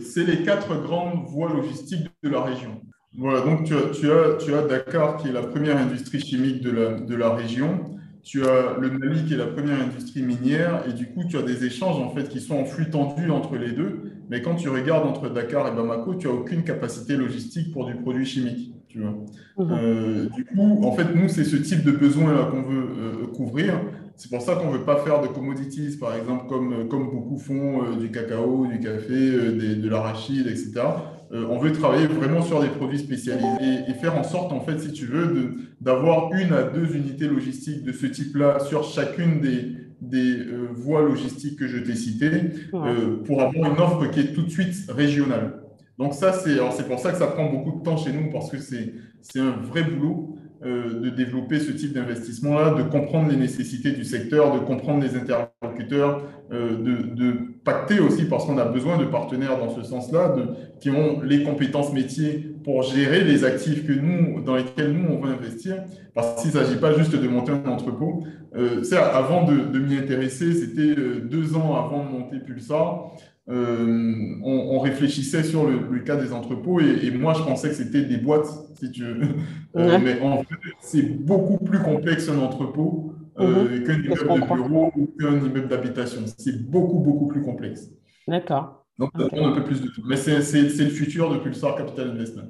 [0.00, 2.80] C'est les quatre grandes voies logistiques de la région.
[3.16, 6.62] Voilà, donc tu as, tu, as, tu as Dakar qui est la première industrie chimique
[6.62, 10.84] de la, de la région tu as le Mali qui est la première industrie minière
[10.88, 13.56] et du coup tu as des échanges en fait qui sont en flux tendu entre
[13.56, 14.12] les deux.
[14.28, 17.94] Mais quand tu regardes entre Dakar et Bamako, tu n'as aucune capacité logistique pour du
[17.94, 18.74] produit chimique.
[18.88, 19.10] Tu vois.
[19.58, 19.70] Mhm.
[19.70, 23.26] Euh, du coup, en fait, nous, c'est ce type de besoin là qu'on veut euh,
[23.34, 23.80] couvrir.
[24.16, 27.38] C'est pour ça qu'on ne veut pas faire de commodities, par exemple, comme, comme beaucoup
[27.38, 30.82] font euh, du cacao, du café, de l'arachide, etc.
[31.32, 34.78] Euh, on veut travailler vraiment sur des produits spécialisés et faire en sorte, en fait,
[34.80, 39.76] si tu veux, d'avoir une à deux unités logistiques de ce type-là sur chacune des,
[40.00, 44.32] des euh, voies logistiques que je t'ai citées euh, pour avoir une offre qui est
[44.32, 45.60] tout de suite régionale.
[45.98, 48.56] Donc ça, c'est pour ça que ça prend beaucoup de temps chez nous parce que
[48.58, 50.36] c'est un vrai boulot.
[50.62, 55.16] Euh, de développer ce type d'investissement-là, de comprendre les nécessités du secteur, de comprendre les
[55.16, 57.32] interlocuteurs, euh, de,
[57.64, 60.34] pacter aussi, parce qu'on a besoin de partenaires dans ce sens-là,
[60.78, 65.24] qui ont les compétences métiers pour gérer les actifs que nous, dans lesquels nous, on
[65.24, 65.76] veut investir.
[66.14, 68.22] Parce qu'il ne s'agit pas juste de monter un entrepôt.
[68.54, 73.12] Euh, avant de, de m'y intéresser, c'était deux ans avant de monter Pulsar.
[73.50, 78.16] Euh, on, réfléchissait sur le, cas des entrepôts et, moi je pensais que c'était des
[78.16, 78.46] boîtes,
[78.78, 79.20] si tu veux.
[79.76, 83.84] Euh, mais en fait, c'est beaucoup plus complexe un entrepôt euh, mhm.
[83.84, 86.22] qu'un immeuble de bureau ou qu'un immeuble d'habitation.
[86.36, 87.88] C'est beaucoup, beaucoup plus complexe.
[88.26, 88.84] D'accord.
[88.98, 90.02] Donc, ça prend un peu plus de tout.
[90.08, 92.48] Mais c'est le futur de Pulsar Capital Investment.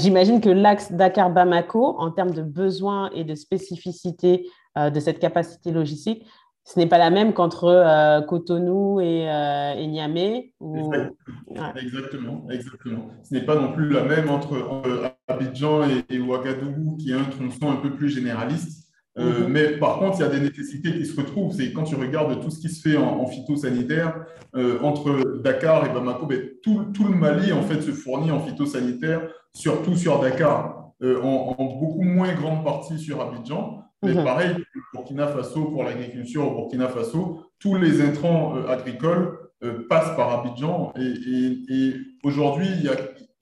[0.00, 6.24] J'imagine que l'axe Dakar-Bamako, en termes de besoins et de spécificité de cette capacité logistique,
[6.68, 10.52] ce n'est pas la même qu'entre euh, Cotonou et, euh, Niamey.
[11.76, 17.14] Exactement, exactement, Ce n'est pas non plus la même entre, Abidjan et, Ouagadougou, qui est
[17.14, 18.86] un tronçon un peu plus généraliste.
[19.18, 19.48] Euh, mhm.
[19.48, 21.54] Mais par contre, il y a des nécessités qui se retrouvent.
[21.54, 24.26] C'est quand tu regardes tout ce qui se fait en, phytosanitaire
[24.82, 29.22] entre Dakar et Bamako, ben, tout, le Mali en fait se fournit en phytosanitaire,
[29.54, 33.87] surtout sur Dakar, en, en, beaucoup moins grande partie sur Abidjan.
[34.02, 34.24] Mais mhm.
[34.24, 34.56] pareil,
[34.94, 40.40] Burkina Faso, pour l'agriculture au Burkina Faso, tous les intrants euh, agricoles euh, passent par
[40.40, 40.92] Abidjan.
[40.96, 42.68] Et, aujourd'hui,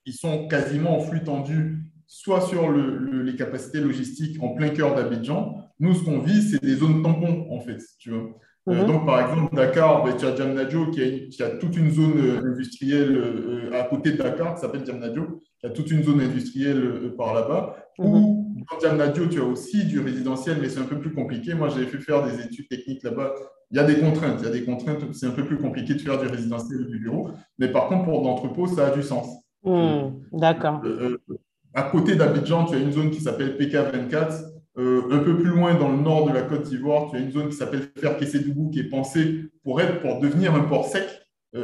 [0.06, 5.56] ils sont quasiment en flux tendu, soit sur les capacités logistiques en plein cœur d'Abidjan.
[5.78, 7.82] Nous, ce qu'on vit, c'est des zones tampons, en fait.
[7.98, 8.30] Tu vois.
[8.68, 8.86] Euh, mhm.
[8.86, 13.82] donc, par exemple, Dakar, ben, tu as Djamnadjo qui, a, toute une zone industrielle à
[13.84, 17.76] côté de Dakar qui s'appelle Djamnadjo, qui a toute une zone industrielle par là-bas.
[17.98, 21.54] Mhm dans Diamnadio, tu as aussi du résidentiel, mais c'est un peu plus compliqué.
[21.54, 23.34] Moi, j'avais fait faire des études techniques là-bas.
[23.70, 25.12] Il y a des contraintes, il y a des contraintes.
[25.12, 27.30] C'est un peu plus compliqué de faire du résidentiel ou du bureau.
[27.58, 29.26] Mais par contre, pour l'entrepôt, ça a du sens.
[29.62, 30.80] Hmm, d'accord.
[30.84, 31.38] Euh, euh,
[31.74, 34.44] à côté d'Abidjan, tu as une zone qui s'appelle PK24.
[34.78, 37.32] Euh, un peu plus loin, dans le nord de la Côte d'Ivoire, tu as une
[37.32, 41.06] zone qui s'appelle Ferkessédougou, qui est pensée pour être, pour devenir un port sec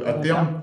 [0.06, 0.62] à terme.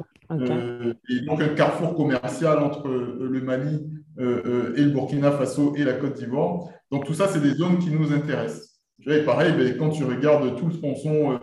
[1.09, 3.79] et donc un carrefour commercial entre le Mali
[4.19, 6.67] euh, euh, et le Burkina Faso et la Côte d'Ivoire.
[6.91, 8.81] Donc tout ça, c'est des zones qui nous intéressent.
[9.07, 11.39] Et pareil, ben, quand tu regardes tout ce tronçon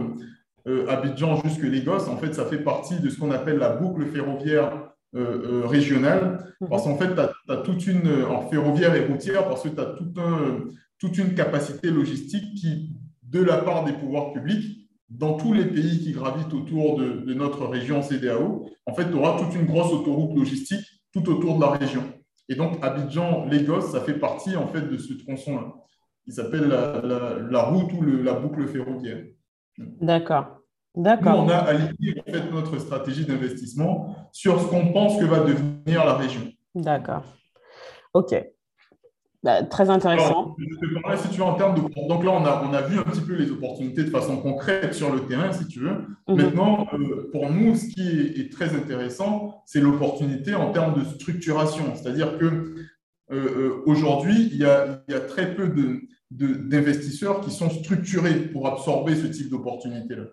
[0.68, 4.04] euh, Abidjan jusque Lagos, en fait, ça fait partie de ce qu'on appelle la boucle
[4.06, 6.68] ferroviaire régionale, mhm.
[6.68, 9.86] parce qu'en fait, tu as, toute une, en ferroviaire et routière, parce que tu as
[9.86, 10.64] tout un,
[10.98, 12.90] toute une capacité logistique qui,
[13.22, 17.32] de la part des pouvoirs publics, dans tous les pays qui gravitent autour de, de
[17.32, 20.84] notre région CDAO, en fait, tu auras toute une grosse autoroute logistique
[21.14, 22.02] tout autour de la région.
[22.48, 25.72] Et donc, Abidjan-Lagos, ça fait partie en fait de ce tronçon-là.
[26.26, 29.24] Il s'appelle la, route ou la boucle ferroviaire.
[29.78, 30.58] D'accord.
[30.94, 31.44] D'accord.
[31.44, 36.04] on a aligné en fait, notre stratégie d'investissement sur ce qu'on pense que va devenir
[36.04, 36.50] la région.
[36.74, 37.22] D'accord.
[38.14, 38.34] OK.
[39.46, 40.56] Bah, très intéressant.
[40.58, 42.08] si tu veux, en termes de.
[42.08, 44.92] Donc là, on a, on a vu un petit peu les opportunités de façon concrète
[44.92, 46.04] sur le terrain, si tu veux.
[46.26, 46.36] Mhm.
[46.36, 51.94] Maintenant, euh, pour nous, ce qui est, très intéressant, c'est l'opportunité en termes de structuration.
[51.94, 52.74] C'est-à-dire que euh,
[53.30, 55.72] euh, aujourd'hui, il, y a, il y a très peu
[56.32, 60.24] d'investisseurs qui sont structurés pour absorber ce type d'opportunité-là.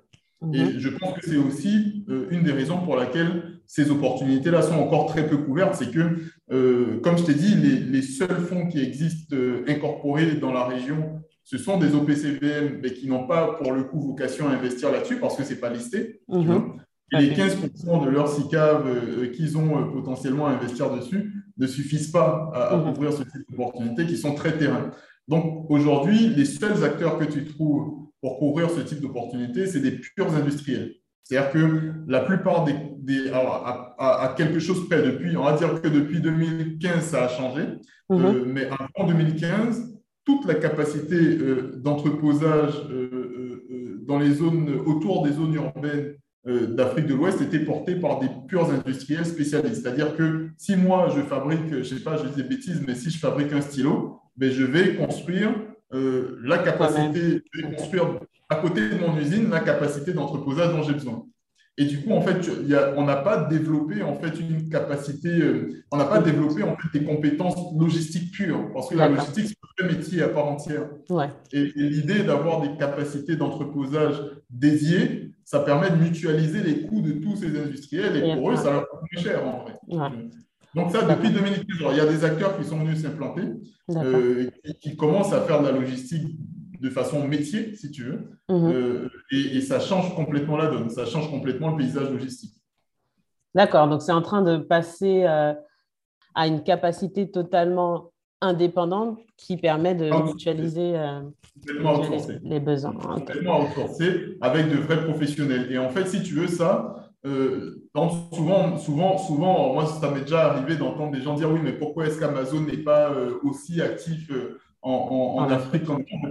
[0.52, 0.80] Et mhm.
[0.80, 5.28] je pense que c'est aussi une des raisons pour laquelle ces opportunités-là sont encore très
[5.28, 6.18] peu couvertes, c'est que,
[6.52, 11.22] euh, comme je t'ai dit, les, seuls fonds qui existent euh, incorporés dans la région,
[11.44, 15.20] ce sont des OPCVM, mais qui n'ont pas pour le coup vocation à investir là-dessus
[15.20, 16.22] parce que ce n'est pas listé.
[16.28, 16.74] Mhm.
[17.14, 22.12] Et les 15% de leur SICAV euh, qu'ils ont potentiellement à investir dessus ne suffisent
[22.12, 22.94] pas à, mhm.
[22.94, 24.92] couvrir ce type d'opportunités qui sont très terrain.
[25.28, 29.92] Donc aujourd'hui, les seuls acteurs que tu trouves pour couvrir ce type d'opportunités, c'est des
[29.92, 30.94] purs industriels.
[31.24, 33.30] C'est-à-dire que la plupart des.
[33.30, 37.64] à, quelque chose près, depuis, on va dire que depuis 2015, ça a changé,
[38.10, 38.26] mhm.
[38.26, 45.34] euh, mais avant 2015, toute la capacité euh, d'entreposage euh, dans les zones, autour des
[45.34, 49.82] zones urbaines d'Afrique de l'Ouest était portée par des purs industriels spécialistes.
[49.84, 52.96] C'est-à-dire que si moi, je fabrique, je ne sais pas, je dis des bêtises, mais
[52.96, 55.54] si je fabrique un stylo, ben, je vais construire
[55.94, 61.26] la capacité, de construire à côté de mon usine la capacité d'entreposage dont j'ai besoin.
[61.76, 62.40] Et du coup, en fait,
[62.98, 67.00] on n'a pas développé en fait une capacité, euh, on n'a pas développé en fait
[67.00, 70.88] des compétences logistiques pures, parce que la logistique c'est un métier à part entière.
[71.10, 71.30] Ouais.
[71.52, 77.38] Et, l'idée d'avoir des capacités d'entreposage dédiées, ça permet de mutualiser les coûts de tous
[77.38, 79.74] ces industriels, et, pour eux, ça leur coûte plus cher en vrai.
[80.76, 83.44] Donc ça, depuis 2015, il y a des acteurs qui sont venus s'implanter,
[83.92, 86.38] euh, qui, qui commencent à faire de la logistique
[86.84, 88.30] de façon métier, si tu veux.
[88.50, 88.72] Mhm.
[88.72, 92.56] Euh, et, ça change complètement la donne, ça change complètement le paysage logistique.
[93.56, 95.54] D'accord, donc c'est en train de passer euh,
[96.36, 101.22] à une capacité totalement indépendante qui permet de mutualiser, euh,
[102.44, 102.94] les, besoins.
[102.94, 105.72] Complètement outsourcé avec de vrais professionnels.
[105.72, 110.76] Et en fait, si tu veux ça, souvent, souvent, souvent, moi, ça m'est déjà arrivé
[110.76, 114.30] d'entendre des gens dire oui, mais pourquoi est-ce qu'Amazon n'est pas aussi actif
[114.82, 115.84] en, Afrique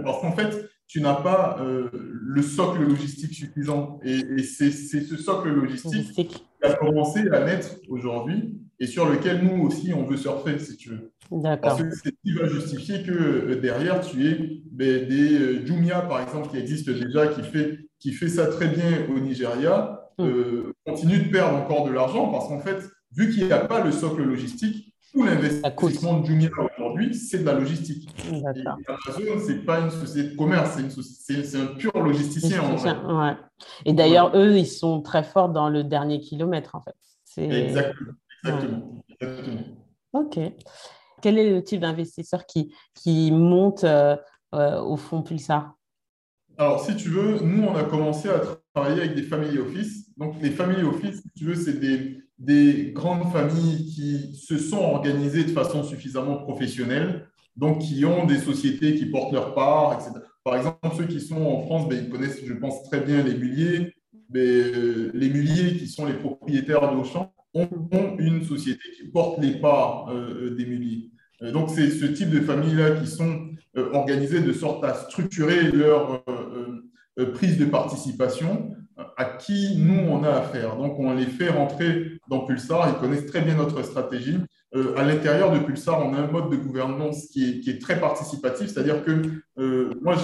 [0.03, 3.99] Parce qu'en fait, tu n'as pas euh, le socle logistique suffisant.
[4.03, 9.63] Et, c'est ce socle logistique, qui a commencé à naître aujourd'hui et sur lequel nous
[9.63, 11.11] aussi, on veut surfer, si tu veux.
[11.61, 15.65] Parce que c'est ce qui va justifier que euh, derrière, tu aies ben, des euh,
[15.65, 20.02] Jumia, par exemple, qui existent déjà, qui fait, qui fait ça très bien au Nigeria,
[20.17, 20.73] mm.
[20.85, 22.83] continue de perdre encore de l'argent parce qu'en fait,
[23.15, 27.45] vu qu'il n'y a pas le socle logistique, tout l'investissement de Jumia aujourd'hui, c'est de
[27.45, 28.09] la logistique.
[28.27, 30.79] Amazon, ce n'est pas une société de commerce,
[31.19, 32.63] c'est un pur logisticien.
[33.85, 36.95] Et d'ailleurs, eux, ils sont très forts dans le dernier kilomètre, en fait.
[37.37, 38.13] Exactement.
[38.43, 39.03] Exactement.
[40.13, 40.39] OK.
[41.21, 44.17] Quel est le type d'investisseur qui, qui monte euh,
[44.53, 45.75] euh, au fond Pulsar?
[46.57, 48.41] Alors, si tu veux, nous, on a commencé à
[48.73, 50.02] travailler avec des family office.
[50.17, 54.77] Donc, les family office, si tu veux, c'est des, des grandes familles qui se sont
[54.77, 60.11] organisées de façon suffisamment professionnelle, donc qui ont des sociétés qui portent leur part, etc.
[60.43, 63.35] Par exemple, ceux qui sont en France, ben, ils connaissent, je pense, très bien les
[63.35, 63.93] muliers.
[64.29, 69.59] Ben, les muliers, qui sont les propriétaires d'Auchan, ont, ont une société qui porte les
[69.59, 71.11] parts euh, des muliers.
[71.41, 75.71] Euh, donc, c'est ce type de familles-là qui sont euh, organisées de sorte à structurer
[75.71, 76.23] leur
[77.33, 78.71] prise de participation
[79.17, 80.75] à qui nous, on a affaire.
[80.75, 84.39] Donc, on les fait rentrer dans Pulsar, ils connaissent très bien notre stratégie.
[84.75, 88.69] Euh, à l'intérieur de Pulsar, on a un mode de gouvernance qui est, très participatif,
[88.69, 89.21] c'est-à-dire que
[89.59, 90.15] euh, moi,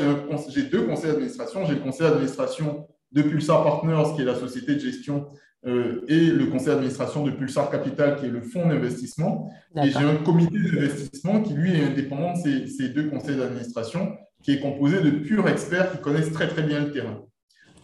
[0.50, 1.66] j'ai deux conseils d'administration.
[1.66, 5.28] J'ai le conseil d'administration de Pulsar Partners, qui est la société de gestion,
[5.68, 9.52] euh, et le conseil d'administration de Pulsar Capital, qui est le fonds d'investissement.
[9.84, 14.54] Et j'ai un comité d'investissement qui, lui, est indépendant de ces deux conseils d'administration, qui
[14.54, 17.22] est composé de purs experts qui connaissent très, très bien le terrain.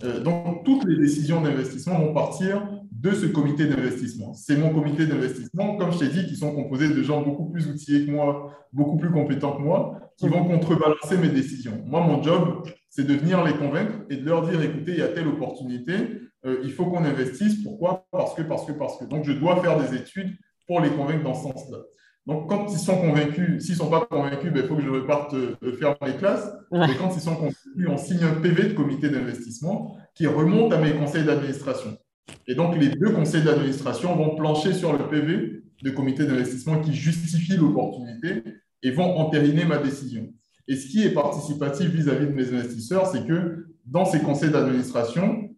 [0.04, 4.34] Euh, donc, toutes les décisions d'investissement vont partir de ce comité d'investissement.
[4.34, 7.68] C'est mon comité d'investissement, comme je t'ai dit, qui sont composés de gens beaucoup plus
[7.68, 11.84] outillés que moi, beaucoup plus compétents que moi, qui vont contrebalancer mes décisions.
[11.86, 15.04] Moi, mon job, c'est de venir les convaincre et de leur dire, écoutez, il y
[15.04, 15.94] a telle opportunité,
[16.46, 17.64] euh, il faut qu'on investisse.
[17.64, 18.06] Pourquoi?
[18.12, 19.06] Parce que, parce que, parce que.
[19.06, 20.36] Donc, je dois faire des études
[20.68, 21.78] pour les convaincre dans ce sens-là.
[22.28, 24.90] Donc, quand ils sont convaincus, s'ils ne sont pas convaincus, ben, il faut que je
[24.90, 26.52] reparte euh, faire les classes.
[26.74, 30.80] Et quand ils sont convaincus, on signe un PV de comité d'investissement qui remonte à
[30.80, 31.98] mes conseils d'administration.
[32.48, 36.94] Et donc, les deux conseils d'administration vont plancher sur le PV de comité d'investissement qui
[36.94, 38.44] justifie l'opportunité
[38.82, 40.28] et vont entériner ma décision.
[40.68, 44.50] Et ce qui est participatif vis-à-vis -vis de mes investisseurs, c'est que dans ces conseils
[44.50, 45.50] d'administration,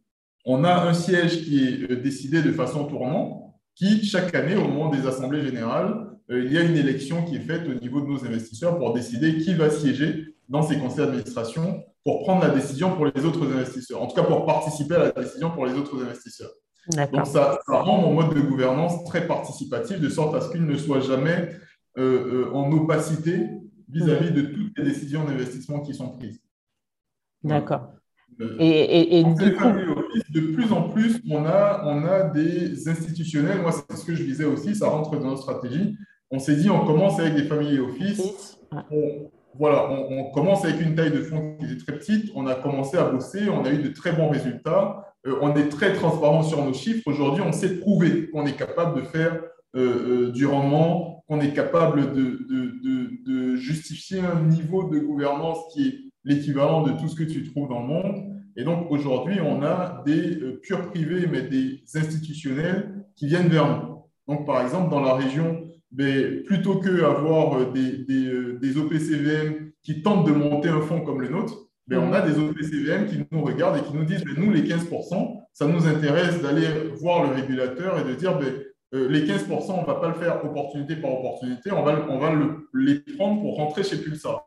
[0.45, 4.67] on a un siège qui est euh, décidé de façon tournante, qui, chaque année, au
[4.67, 8.07] moment des assemblées générales, il y a une élection qui est faite au niveau de
[8.07, 12.95] nos investisseurs pour décider qui va siéger dans ces conseils d'administration pour prendre la décision
[12.95, 16.01] pour les autres investisseurs, en tout cas pour participer à la décision pour les autres
[16.01, 16.51] investisseurs.
[17.11, 20.77] Donc ça, rend mon mode de gouvernance très participatif, de sorte à ce qu'il ne
[20.77, 21.49] soit jamais
[21.97, 23.49] euh, euh, en opacité
[23.89, 26.39] vis-à-vis de toutes les décisions d'investissement qui sont prises.
[27.43, 27.89] D'accord.
[28.39, 29.67] et, du coup...
[30.33, 33.62] de plus en plus, on a, on a des institutionnels.
[33.62, 35.97] Moi, c'est ce que je disais aussi, ça rentre dans notre stratégie
[36.32, 38.58] on s'est dit, on commence avec des familles office.
[38.92, 42.32] On, voilà, on, commence avec une taille de fonds qui est très petite.
[42.36, 45.13] On a commencé à bosser, on a eu de très bons résultats.
[45.25, 47.04] Euh, on est très transparent sur nos chiffres.
[47.08, 49.42] Aujourd'hui, on sait prouver qu'on est capable de faire
[49.75, 55.88] euh, euh, du rendement, qu'on est capable de, de, justifier un niveau de gouvernance qui
[55.88, 58.23] est l'équivalent de tout ce que tu trouves dans le monde.
[58.56, 64.04] Et donc, aujourd'hui, on a des purs privés, mais des institutionnels qui viennent vers nous.
[64.28, 70.27] Donc, par exemple, dans la région, ben, plutôt qu'avoir des, des, des OPCVM qui tentent
[70.27, 73.77] de monter un fonds comme le nôtre, ben, on a des OPCVM qui nous regardent
[73.77, 76.67] et qui nous disent, ben, nous, les 15%, ça nous intéresse d'aller
[77.00, 78.54] voir le régulateur et de dire, ben,
[78.94, 82.19] euh, les 15%, on ne va pas le faire opportunité par opportunité, on va, on
[82.19, 82.31] va
[82.73, 84.46] les prendre pour rentrer chez Pulsar.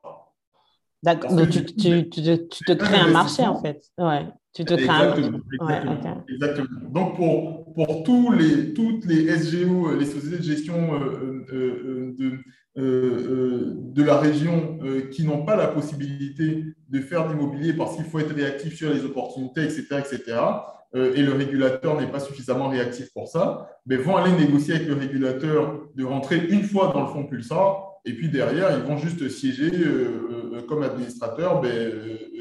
[1.03, 3.83] D'accord, donc tu, tu, tu, te crées un marché en fait.
[3.99, 4.27] Ouais.
[4.53, 6.91] Tu te crées exactement, un exactement, exactement.
[6.91, 12.39] Donc pour, pour tous les, toutes les SGO, les sociétés de gestion euh, euh, de,
[12.77, 14.79] de la région
[15.11, 19.05] qui n'ont pas la possibilité de faire d'immobilier parce qu'il faut être réactif sur les
[19.05, 20.41] opportunités, etc., etc.,
[20.97, 24.89] euh, et le régulateur n'est pas suffisamment réactif pour ça, mais vont aller négocier avec
[24.89, 28.97] le régulateur de rentrer une fois dans le fonds Pulsar, et puis derrière, ils vont
[28.97, 31.93] juste siéger euh, euh, comme administrateur ben,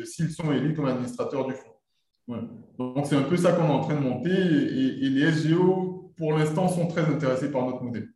[0.03, 2.37] s'ils sont élus comme administrateurs du fonds.
[2.77, 6.33] Donc, c'est un peu ça qu'on est en train de monter, et, les SGO, pour
[6.33, 8.09] l'instant, sont très intéressés par notre modèle.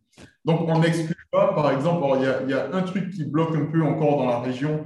[0.46, 2.06] Donc, on n'exclut pas, par exemple,
[2.44, 4.86] il y, a un truc qui bloque un peu encore dans la région,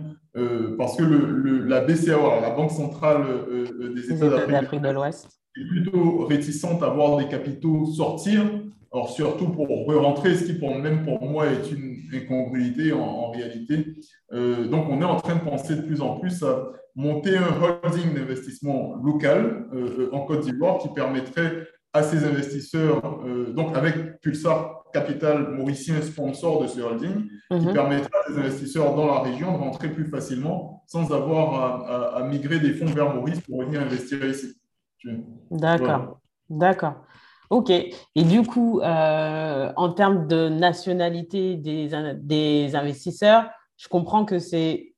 [0.77, 3.25] parce que le, la BCAO, la Banque centrale
[3.93, 5.27] des États d'Afrique de l'Ouest,
[5.57, 8.43] est plutôt réticente à voir des capitaux sortir.
[8.93, 13.95] Alors, surtout pour re-rentrer, ce qui, pour, même pour moi, est une incongruité en, réalité.
[14.33, 17.61] Euh, donc, on est en train de penser de plus en plus à monter un
[17.61, 24.19] holding d'investissement local euh, en Côte d'Ivoire qui permettrait à ces investisseurs, euh, donc avec
[24.21, 27.73] Pulsar Capital mauricien sponsor de ce holding, qui mhm.
[27.73, 32.59] permettra à ces investisseurs dans la région de rentrer plus facilement sans avoir à migrer
[32.59, 34.57] des fonds vers Maurice pour venir investir ici.
[35.51, 36.19] D'accord,
[36.49, 37.06] d'accord.
[37.49, 37.69] Ok.
[37.69, 44.93] Et du coup, euh, en termes de nationalité des, des, investisseurs, je comprends que c'est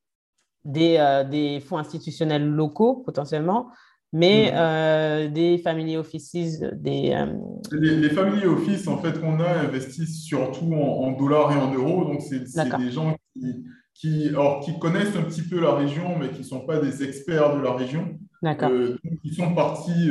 [0.66, 3.70] des, euh, des, fonds institutionnels locaux potentiellement,
[4.14, 4.56] mais mm.
[4.56, 7.24] euh, des family offices, des...
[7.72, 12.06] Les, family offices, en fait, qu'on a investissent surtout en, dollars et en euros.
[12.06, 14.32] Donc, c'est des gens qui, qui,
[14.64, 17.62] qui connaissent un petit peu la région, mais qui ne sont pas des experts de
[17.62, 18.18] la région.
[18.42, 18.72] D'accord.
[18.72, 20.10] Euh, ils sont partis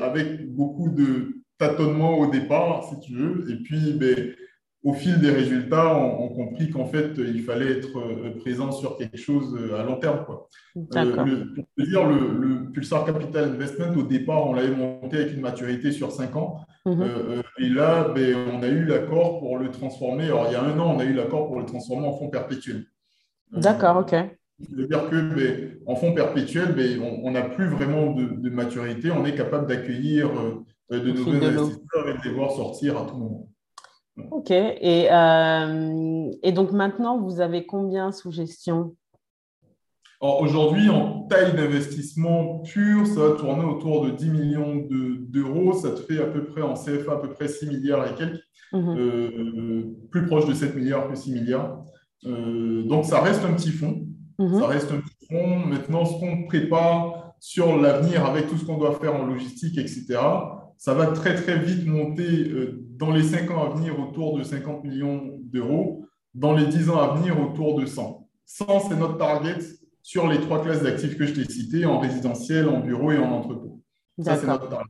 [0.00, 3.50] avec beaucoup de tâtonnements au départ, si tu veux.
[3.50, 4.32] Et puis, ben,
[4.84, 9.16] au fil des résultats, on, a compris qu'en fait, il fallait être présent sur quelque
[9.16, 10.24] chose à long terme.
[10.24, 10.48] Quoi.
[10.76, 15.40] Le, pour te dire, le, Pulsar Capital Investment, au départ, on l'avait monté avec une
[15.40, 16.60] maturité sur 5 ans.
[16.86, 17.42] Mhm.
[17.58, 20.26] et là, ben, on a eu l'accord pour le transformer.
[20.26, 22.30] Alors, il y a un an, on a eu l'accord pour le transformer en fonds
[22.30, 22.84] perpétuel.
[23.52, 24.14] D'accord, OK.
[24.60, 29.10] C'est-à-dire que, ben, en fonds perpétuel, ben, on n'a plus vraiment de, maturité.
[29.10, 33.16] On est capable d'accueillir euh, de nouveaux investisseurs et de les voir sortir à tout
[33.16, 33.48] moment.
[34.30, 34.50] OK.
[34.50, 38.94] Et, euh, et donc maintenant, vous avez combien sous gestion
[40.20, 45.74] Aujourd'hui, en taille d'investissement pur, ça va tourner autour de 10 millions d'euros.
[45.74, 48.42] ça te fait à peu près en CFA à peu près 6 milliards et quelques,
[48.72, 48.96] mhm.
[48.98, 51.84] euh, plus proche de 7 milliards que 6 milliards.
[52.24, 54.08] donc, ça reste un petit fonds.
[54.40, 54.58] Mhm.
[54.58, 55.58] Ça reste un petit fonds.
[55.60, 60.18] Maintenant, ce qu'on prépare sur l'avenir avec tout ce qu'on doit faire en logistique, etc.,
[60.78, 64.44] ça va très, très vite monter euh, dans les 5 ans à venir autour de
[64.44, 68.28] 50 millions d'euros, dans les 10 ans à venir autour de 100.
[68.46, 69.58] 100, c'est notre target
[70.02, 73.30] sur les trois classes d'actifs que je t'ai citées, en résidentiel, en bureau et en
[73.30, 73.82] entrepôt.
[74.20, 74.88] Ça, c'est notre target.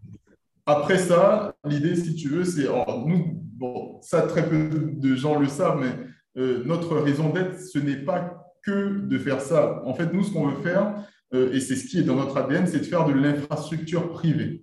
[0.67, 2.69] Après ça, l'idée, si tu veux, c'est,
[3.07, 7.79] nous, bon, ça, très peu de gens le savent, mais euh, notre raison d'être, ce
[7.79, 9.83] n'est pas que de faire ça.
[9.87, 12.37] En fait, nous, ce qu'on veut faire, euh, et c'est ce qui est dans notre
[12.37, 14.63] ADN, c'est de faire de l'infrastructure privée.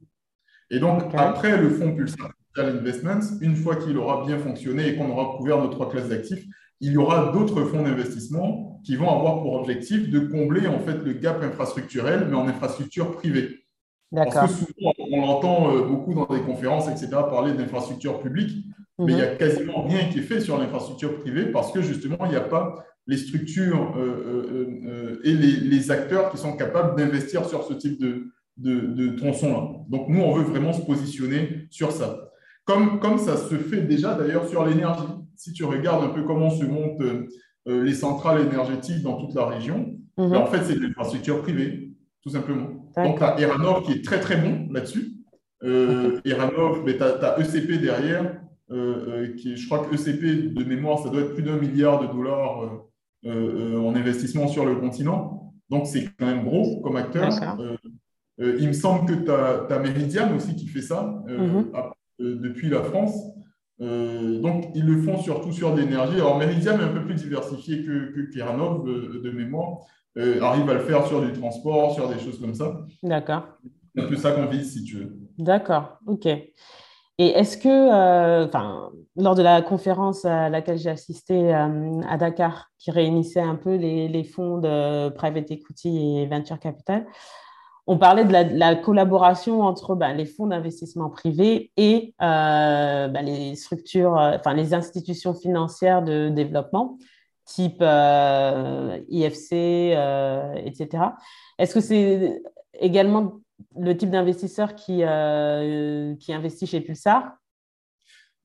[0.75, 5.09] Et donc, après le fonds Pulsar Investments, une fois qu'il aura bien fonctionné et qu'on
[5.09, 6.45] aura couvert nos trois classes d'actifs,
[6.81, 10.97] il y aura d'autres fonds d'investissement qui vont avoir pour objectif de combler en fait
[11.03, 13.65] le gap infrastructurel, mais en infrastructure privée.
[14.13, 18.65] Parce que souvent, on entend euh, beaucoup dans des conférences, etc., parler d'infrastructure publique,
[18.99, 19.37] mais il n'y a mhm.
[19.37, 22.85] quasiment rien qui est fait sur l'infrastructure privée parce que justement, il n'y a pas
[23.07, 27.99] les structures euh, euh, euh, et les, acteurs qui sont capables d'investir sur ce type
[27.99, 29.83] de, de, tronçon-là.
[29.89, 32.29] Donc, nous, on veut vraiment se positionner sur ça.
[32.65, 35.03] Comme, comme ça se fait déjà d'ailleurs sur l'énergie.
[35.35, 37.03] Si tu regardes un peu comment se montent
[37.65, 40.31] les centrales énergétiques dans toute la région, mhm.
[40.31, 41.91] ben, en fait, c'est de l'infrastructure privée,
[42.23, 42.69] tout simplement.
[42.95, 45.13] Donc, tu as Eranov qui est très, très bon là-dessus.
[45.63, 48.39] Euh, Eranov, tu as, ECP derrière,
[49.37, 52.85] qui, je crois que ECP, de mémoire, ça doit être plus d'un milliard de dollars
[53.25, 55.51] euh, euh, en investissement sur le continent.
[55.71, 57.31] Donc, c'est quand même gros comme acteur.
[57.59, 57.75] Euh,
[58.37, 61.71] il me semble que tu as, as, Meridian aussi qui fait ça mhm.
[62.19, 63.15] depuis la France.
[63.79, 66.15] donc, ils le font surtout sur l'énergie.
[66.15, 69.79] Alors, Meridian est un peu plus diversifié que, que Keranov de mémoire.
[70.17, 72.85] arrive à le faire sur du transport, sur des choses comme ça.
[73.03, 73.47] D'accord.
[73.95, 75.17] C'est un peu ça qu'on vise, si tu veux.
[75.37, 76.27] D'accord, ok.
[77.17, 82.91] Et est-ce que, enfin, lors de la conférence à laquelle j'ai assisté à Dakar, qui
[82.91, 87.05] réunissait un peu les, les, fonds de private equity et venture capital,
[87.87, 93.55] on parlait de la, collaboration entre bah, les fonds d'investissement privés et euh, bah, les
[93.55, 96.97] structures, euh, enfin les institutions financières de développement,
[97.45, 99.93] type euh, IFC,
[100.65, 101.03] etc.
[101.59, 102.41] Est-ce que c'est
[102.79, 103.41] également
[103.77, 105.03] le type d'investisseur qui,
[106.19, 107.37] qui investit chez Pulsar?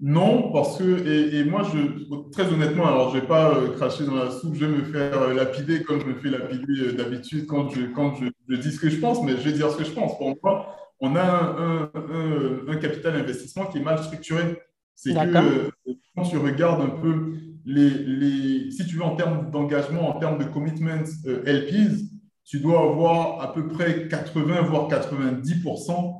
[0.02, 4.14] Non, parce que, et, moi, je, très honnêtement, alors je ne vais pas cracher dans
[4.14, 7.82] la soupe, je vais me faire lapider comme je me fais lapider d'habitude quand, je,
[7.86, 8.26] quand je,
[8.56, 10.16] dis ce que je pense, mais je vais dire ce que je pense.
[10.18, 11.90] Pour moi, on a un,
[12.68, 14.58] un, capital investissement qui est mal structuré.
[14.94, 15.70] C'est que
[16.14, 17.32] quand tu regardes un peu
[17.64, 22.02] les, les, si tu veux, en termes d'engagement, en termes de commitments LPs,
[22.44, 26.16] tu dois avoir à peu près 80 voire 90%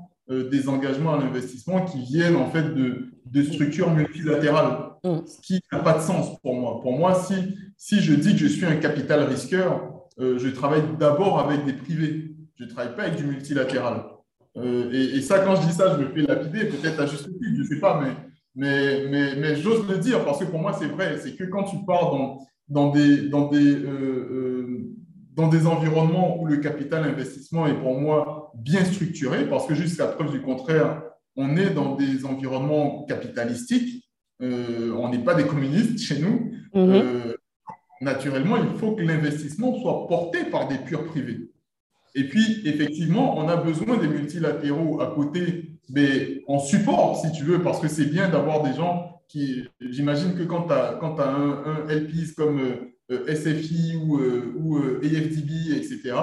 [0.48, 5.26] des engagements à l'investissement qui viennent en fait de, de structures multilatérales, mm.
[5.26, 6.80] ce qui n'a pas de sens pour moi.
[6.80, 7.34] Pour moi, si,
[7.76, 11.72] si je dis que je suis un capital risqueur, euh, je travaille d'abord avec des
[11.72, 12.34] privés.
[12.56, 14.04] Je ne travaille pas avec du multilatéral.
[14.56, 17.54] Euh, et, ça, quand je dis ça, je me fais lapider, peut-être à juste titre,
[17.56, 18.10] je ne sais pas, mais,
[18.54, 21.18] mais, mais, mais j'ose le dire parce que pour moi, c'est vrai.
[21.18, 22.38] C'est que quand tu pars dans,
[22.68, 24.94] dans, des, dans, des, euh,
[25.34, 30.06] dans des environnements où le capital investissement est pour moi bien structuré, parce que jusqu'à
[30.06, 31.02] preuve du contraire,
[31.36, 34.04] on est dans des environnements capitalistiques,
[34.42, 36.52] euh, on n'est pas des communistes chez nous.
[36.74, 36.90] Mhm.
[36.90, 37.34] Euh,
[38.00, 41.50] naturellement, il faut que l'investissement soit porté par des purs privés.
[42.14, 47.44] Et puis, effectivement, on a besoin des multilatéraux à côté, mais en support, si tu
[47.44, 51.28] veux, parce que c'est bien d'avoir des gens qui, j'imagine que quand tu as, as,
[51.28, 52.60] un, un LPs comme
[53.10, 54.18] euh, SFI ou,
[54.58, 56.14] ou AFDB, etc.,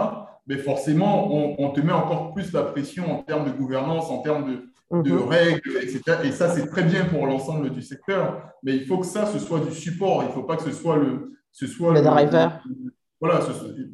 [0.47, 4.19] mais forcément, on, on, te met encore plus la pression en termes de gouvernance, en
[4.19, 5.27] termes de, de mhm.
[5.27, 6.01] règles, etc.
[6.23, 9.39] Et ça, c'est très bien pour l'ensemble du secteur, mais il faut que ça, ce
[9.39, 10.23] soit du support.
[10.23, 12.63] Il ne faut pas que ce soit le, ce soit le, driver.
[13.19, 13.39] voilà,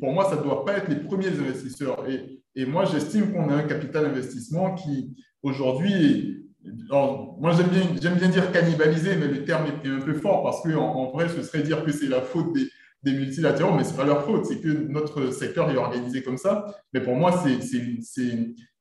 [0.01, 2.03] pour moi, ça ne doit pas être les premiers investisseurs.
[2.09, 6.49] Et, et moi, j'estime qu'on a un capital investissement qui, aujourd'hui,
[6.91, 10.61] moi, j'aime bien, j'aime bien dire cannibaliser, mais le terme est un peu fort parce
[10.61, 12.67] qu'en en, vrai, ce serait dire que c'est la faute des,
[13.03, 16.37] des multilatéraux, mais ce n'est pas leur faute, c'est que notre secteur est organisé comme
[16.37, 16.65] ça.
[16.93, 17.61] Mais pour moi, c'est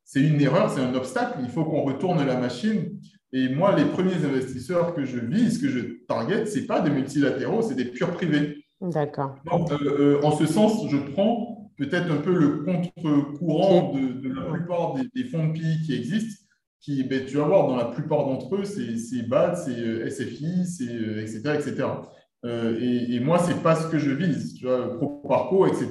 [0.04, 1.38] c'est une erreur, c'est un obstacle.
[1.42, 2.98] Il faut qu'on retourne la machine.
[3.32, 6.90] Et moi, les premiers investisseurs que je vise, que je target, ce n'est pas des
[6.90, 8.61] multilatéraux, c'est des purs privés.
[8.82, 9.36] D'accord.
[9.52, 14.94] Euh, euh, en ce sens, je prends peut-être un peu le contre-courant de, la plupart
[14.94, 16.44] des, fonds de PI qui existent,
[16.80, 20.66] qui, ben, tu vas voir, dans la plupart d'entre eux, c'est BAD, c'est euh, SFI,
[20.66, 21.54] c'est, etc.
[21.54, 21.88] etc.
[22.44, 24.54] et, moi, ce n'est pas ce que je vise.
[24.54, 25.88] Tu vois, pro etc.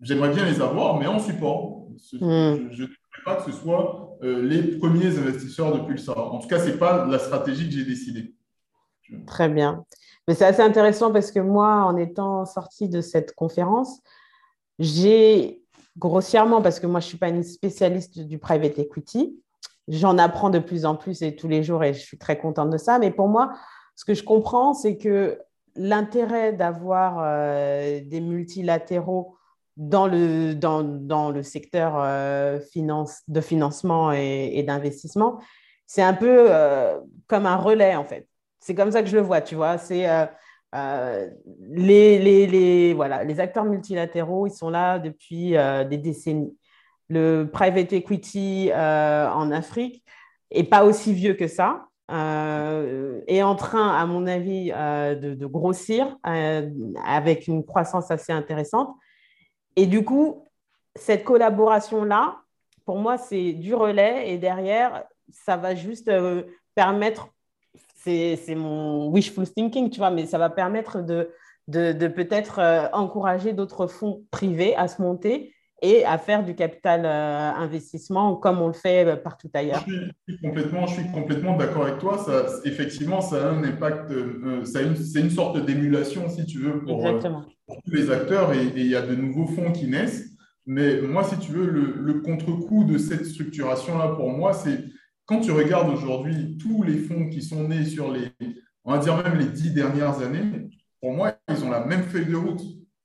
[0.00, 1.88] J'aimerais bien les avoir, mais en support.
[2.20, 2.68] Hmm.
[2.70, 2.84] Je,
[3.24, 6.34] pas que ce soit euh, les premiers investisseurs de Pulsar.
[6.34, 8.34] En tout cas, ce n'est pas la stratégie que j'ai décidée.
[9.26, 9.84] Très bien.
[10.28, 14.00] Mais c'est assez intéressant parce que moi, en étant sortie de cette conférence,
[14.78, 15.62] j'ai
[15.96, 19.42] grossièrement, parce que moi, je ne suis pas une spécialiste du private equity,
[19.88, 22.68] j'en apprends de plus en plus et tous les jours et je suis très contente
[22.68, 22.98] de ça.
[22.98, 23.54] Mais pour moi,
[23.96, 25.40] ce que je comprends, c'est que
[25.74, 29.34] l'intérêt d'avoir euh, des multilatéraux
[29.78, 32.58] dans le, dans, dans le secteur euh,
[33.28, 35.40] de financement et, d'investissement,
[35.86, 36.98] c'est un peu euh,
[37.28, 38.28] comme un relais, en fait.
[38.60, 39.78] C'est comme ça que je le vois, tu vois.
[39.78, 41.28] C'est euh,
[41.70, 45.54] les, les, les, voilà, les acteurs multilatéraux, ils sont là depuis
[45.88, 46.56] des décennies.
[47.08, 50.04] Le private equity en Afrique
[50.50, 51.86] est pas aussi vieux que ça.
[52.10, 58.94] est en train, à mon avis, de, grossir avec une croissance assez intéressante.
[59.76, 60.44] Et du coup,
[60.96, 62.40] cette collaboration-là,
[62.84, 66.42] pour moi, c'est du relais et derrière, ça va juste euh,
[66.74, 67.28] permettre,
[68.36, 71.30] c'est mon wishful thinking, tu vois, mais ça va permettre de,
[71.68, 77.02] de, peut-être euh, encourager d'autres fonds privés à se monter et à faire du capital
[77.04, 79.84] euh, investissement comme on le fait partout ailleurs.
[79.86, 82.18] Je suis complètement, je suis complètement d'accord avec toi.
[82.18, 84.12] Ça, effectivement, ça a un impact,
[84.64, 87.02] c'est une sorte d'émulation, si tu veux, pour
[87.84, 90.24] tous les acteurs et, il y a de nouveaux fonds qui naissent.
[90.70, 94.84] Mais moi, si tu veux, le, contre-coup de cette structuration-là, pour moi, c'est
[95.28, 98.32] quand tu regardes aujourd'hui tous les fonds qui sont nés sur les,
[98.82, 100.70] on va dire même les dix dernières années,
[101.02, 102.62] pour moi, ils ont la même feuille de route.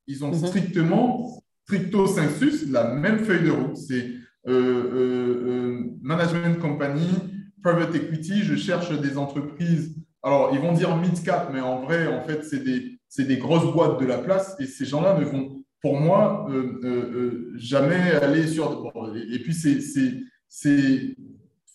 [0.08, 0.48] Ils ont mhm.
[0.48, 3.76] strictement, stricto sensus, la même feuille de route.
[3.76, 4.08] C'est
[4.48, 7.10] euh, euh, euh, management company,
[7.62, 9.94] private equity, je cherche des entreprises.
[10.24, 13.72] Alors, ils vont dire mid-cap, mais en vrai, en fait, c'est des c'est des grosses
[13.74, 16.48] boîtes de la place et ces gens-là ne vont pour moi,
[17.56, 18.92] jamais aller sur.
[19.30, 21.16] et puis, c'est.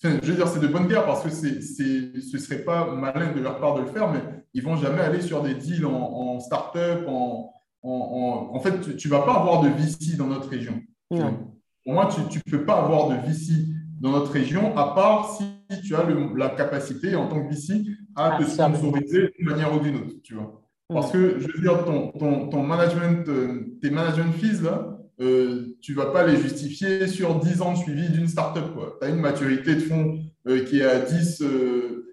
[0.03, 3.32] Je veux dire, c'est de bonne guerre parce que c'est, ce ne serait pas malin
[3.32, 4.20] de leur part de le faire, mais
[4.55, 7.05] ils vont jamais aller sur des deals en, en start-up.
[7.09, 10.80] En, en, en, fait, tu ne vas pas avoir de VC dans notre région.
[11.09, 13.66] Pour moi, tu ne peux pas avoir de VC
[14.01, 15.44] dans notre région, à part si
[15.82, 17.84] tu as la capacité en tant que VC
[18.14, 20.14] à te sponsoriser d'une manière ou d'une autre.
[20.22, 20.62] Tu vois.
[20.88, 25.77] Parce que, je veux dire, ton, ton, ton management, euh, tes management fees, là, euh,
[25.81, 28.64] tu ne vas pas les justifier sur 10 ans de suivi d'une startup.
[29.01, 31.43] Tu as une maturité de fonds euh, qui est à 10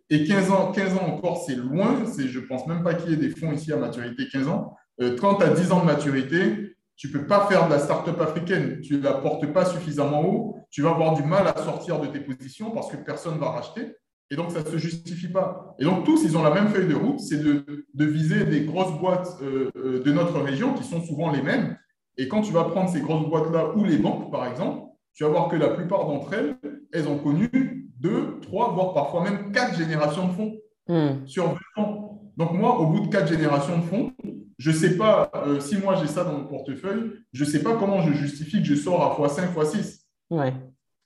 [0.10, 0.72] et 15 ans.
[0.72, 2.04] 15 ans encore, c'est loin.
[2.18, 4.76] Je ne pense même pas qu'il y ait des fonds ici à maturité 15 ans.
[5.20, 8.20] quand tu as 10 ans de maturité, tu ne peux pas faire de la startup
[8.22, 8.80] africaine.
[8.82, 10.58] Tu ne la portes pas suffisamment haut.
[10.72, 13.52] Tu vas avoir du mal à sortir de tes positions parce que personne ne va
[13.52, 13.96] racheter.
[14.32, 15.76] Et donc, ça ne se justifie pas.
[15.78, 18.98] Et donc, tous, ils ont la même feuille de route, c'est de, viser des grosses
[19.00, 21.78] boîtes euh, euh, de notre région qui sont souvent les mêmes.
[22.18, 25.30] Et quand tu vas prendre ces grosses boîtes-là ou les banques, par exemple, tu vas
[25.30, 26.56] voir que la plupart d'entre elles,
[26.92, 30.56] elles ont connu deux, trois, voire parfois même quatre générations de fonds
[30.88, 31.26] hmm.
[31.26, 31.46] sur
[31.78, 32.22] 20 ans.
[32.38, 34.12] Donc, moi, au bout de quatre générations de fonds,
[34.58, 37.62] je ne sais pas, euh, si moi j'ai ça dans mon portefeuille, je ne sais
[37.62, 40.02] pas comment je justifie que je sors à x5, x6.
[40.30, 40.54] Ouais.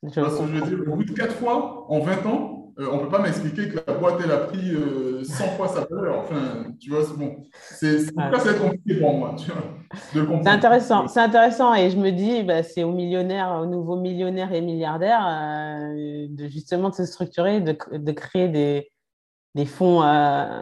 [0.04, 2.49] Je Parce que je veux dire, au bout de quatre fois, en 20 ans,
[2.80, 5.68] euh, on ne peut pas m'expliquer que la boîte, elle a pris 100 euh, fois
[5.68, 6.20] sa valeur.
[6.20, 7.44] Enfin, tu vois, c'est bon.
[7.60, 9.36] C'est compliqué pour moi,
[10.14, 11.74] C'est intéressant, c'est intéressant.
[11.76, 16.48] Et je me dis, bah, c'est aux millionnaires, aux nouveaux millionnaires et milliardaires euh, de
[16.48, 18.90] justement de se structurer, de, de créer des,
[19.56, 20.02] des fonds,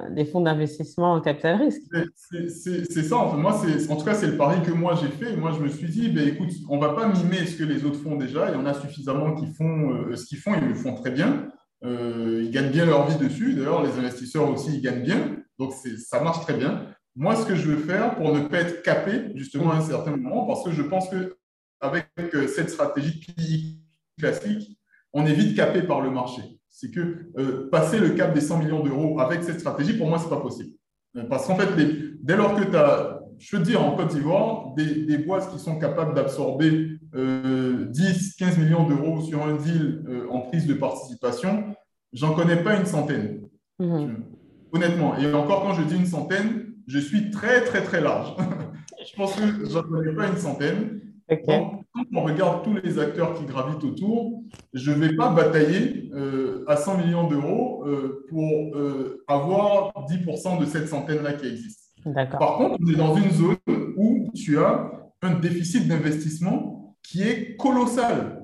[0.09, 1.84] des fonds d'investissement en capital risque.
[2.32, 3.38] C'est ça, en, fait.
[3.38, 5.36] moi, en tout cas, c'est le pari que moi j'ai fait.
[5.36, 7.86] Moi, je me suis dit, ben, écoute, on ne va pas mimer ce que les
[7.86, 8.49] autres font déjà.
[8.49, 11.47] Il y en a suffisamment qui font ce qu'ils font, ils le font très bien.
[11.84, 13.54] Euh, ils gagnent bien leur vie dessus.
[13.54, 15.38] D'ailleurs, les investisseurs aussi, ils gagnent bien.
[15.60, 16.88] Donc, ça marche très bien.
[17.16, 20.16] Moi, ce que je veux faire pour ne pas être capé, justement, à un certain
[20.16, 23.82] moment, parce que je pense qu'avec euh, cette stratégie PI
[24.20, 24.78] classique,
[25.14, 26.42] on est vite capé par le marché.
[26.70, 30.20] C'est que euh, passer le cap des 100 millions d'euros avec cette stratégie, pour moi,
[30.20, 30.76] ce n'est pas possible.
[31.30, 31.70] Parce qu'en fait,
[32.22, 35.60] dès lors que tu as, je veux dire, en Côte d'Ivoire, des, des, boîtes qui
[35.60, 37.86] sont capables d'absorber 10, euh,
[38.40, 41.76] 15 millions d'euros sur un deal euh, en prise de participation,
[42.14, 43.42] j'en connais pas une centaine.
[43.80, 44.24] Mhm.
[44.74, 45.18] Honnêtement.
[45.18, 48.36] Et encore, quand je dis une centaine, je suis très, très, très large.
[49.10, 51.02] je pense que j'en connais pas une centaine.
[51.46, 51.82] quand
[52.14, 56.76] on regarde tous les acteurs qui gravitent autour, je ne vais pas batailler euh, à
[56.76, 57.86] 100 millions d'euros
[58.30, 58.78] pour
[59.28, 61.87] avoir 10% de cette centaine-là qui existe.
[62.14, 63.58] Par contre, on est dans une zone
[63.95, 64.91] où tu as
[65.22, 68.43] un déficit d'investissement qui est colossal.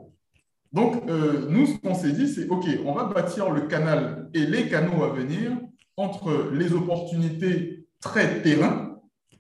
[0.72, 4.46] Donc, euh, nous, ce qu'on s'est dit, c'est OK, on va bâtir le canal et
[4.46, 5.52] les canaux à venir
[5.98, 9.00] entre les opportunités très terrain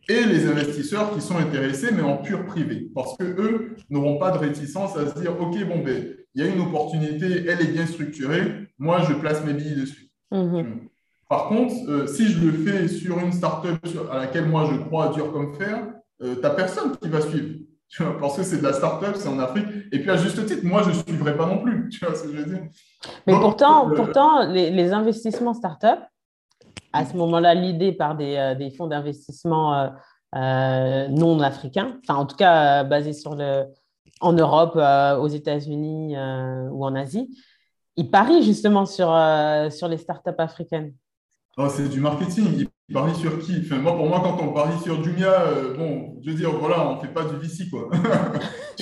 [0.10, 2.90] et les investisseurs qui sont intéressés, mais en pur privé.
[2.94, 6.54] Parce qu'eux n'auront pas de réticence à se dire OK, bon, ben, il y a
[6.54, 10.10] une opportunité, elle est bien structurée, moi, je place mes billets dessus.
[10.32, 10.90] Mhm.
[11.34, 15.08] Par contre, euh, si je le fais sur une startup à laquelle moi je crois
[15.08, 15.80] dur comme fer,
[16.22, 17.56] euh, tu n'as personne qui va suivre
[18.22, 19.66] parce que c'est de la start-up, c'est en Afrique.
[19.92, 21.90] Et puis, à juste titre, moi, je ne suivrai pas non plus.
[21.92, 22.68] Tu vois ce que je veux dire?
[23.26, 26.02] Mais pourtant, euh, pourtant les, investissements start-up,
[26.92, 29.90] à ce moment-là, l'idée par des, euh, fonds d'investissement
[30.36, 33.64] non africains, enfin, en tout cas, basés sur le,
[34.22, 34.76] en Europe,
[35.20, 36.16] aux États-Unis
[36.70, 37.36] ou en Asie,
[37.96, 39.08] ils parient justement sur,
[39.72, 40.94] sur les start-up africaines.
[41.58, 42.68] Oh, c'est du marketing.
[42.90, 43.62] Il parie sur qui?
[43.64, 46.90] Enfin, moi, Pour moi, quand on parie sur Jumia, euh, bon, je veux dire, voilà,
[46.90, 47.90] on ne fait pas du VC, quoi.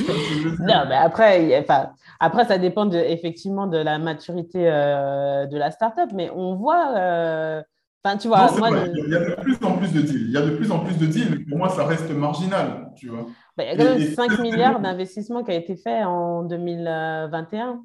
[0.59, 5.69] non, mais après, enfin, après, ça dépend de, effectivement de la maturité euh, de la
[5.69, 6.93] startup, mais on voit.
[6.97, 7.61] Euh,
[8.03, 10.27] enfin, tu vois, moi, il y a de plus en plus de deals.
[10.27, 12.89] Il y a de plus en plus de deals, mais pour moi, ça reste marginal,
[12.95, 13.27] tu vois.
[13.57, 17.83] Bah, il y a quand même 5 milliards d'investissements qui a été fait en 2021.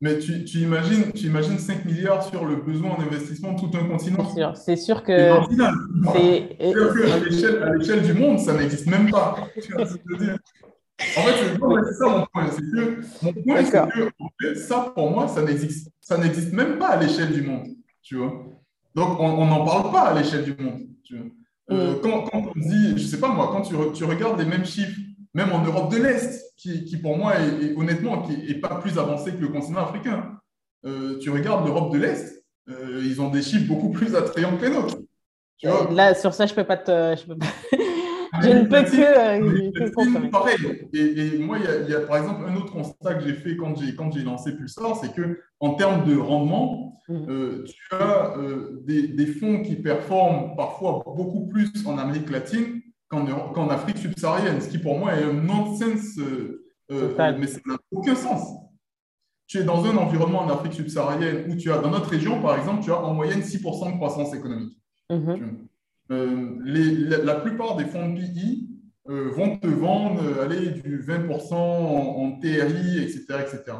[0.00, 3.82] Mais tu, tu, imagines, tu imagines 5 milliards sur le besoin d'investissement de tout un
[3.84, 5.32] continent C'est sûr, c'est sûr que.
[6.12, 6.56] C'est
[7.62, 9.34] à l'échelle du monde, ça n'existe même pas.
[9.40, 9.62] En fait,
[11.32, 11.58] c'est
[11.94, 12.48] ça mon point.
[12.50, 13.82] C'est que, mon point, c'est
[14.40, 17.66] que ça, pour moi, ça n'existe, ça n'existe même pas à l'échelle du monde.
[18.02, 18.44] Tu vois
[18.94, 20.82] Donc, on n'en parle pas à l'échelle du monde.
[21.02, 21.26] Tu vois
[21.70, 22.00] euh, mm.
[22.02, 24.64] quand, quand, on dit, je ne sais pas moi, quand tu, tu regardes les mêmes
[24.64, 24.98] chiffres
[25.34, 29.32] même en Europe de l'Est, qui, pour moi, est, honnêtement, qui n'est pas plus avancé
[29.32, 30.38] que le continent africain.
[30.84, 34.66] Euh, tu regardes l'Europe de l'Est, euh, ils ont des chiffres beaucoup plus attrayants que
[34.66, 34.96] les nôtres.
[35.90, 37.16] Là, sur ça, je peux pas te.
[37.16, 37.46] Je, peux pas...
[38.42, 40.56] je ne peux que, euh, Pareil.
[40.92, 43.94] Et, moi, il y, a, par exemple un autre constat que j'ai fait quand j'ai
[43.96, 47.64] quand j'ai lancé Pulsar, c'est que en termes de rendement, mmh.
[47.64, 48.34] tu as
[48.84, 54.68] des, des, fonds qui performent parfois beaucoup plus en Amérique latine qu'en Afrique subsaharienne, ce
[54.68, 56.18] qui pour moi est un nonsense,
[56.88, 58.56] mais ça n'a aucun sens.
[59.46, 62.58] Tu es dans un environnement en Afrique subsaharienne où tu as, dans notre région, par
[62.58, 64.78] exemple, tu as en moyenne 6% de croissance économique.
[65.10, 67.24] Mm-hmm.
[67.24, 68.68] la, plupart des fonds de PI
[69.06, 73.78] vont te vendre aller du 20% en, en, TRI, etc., etc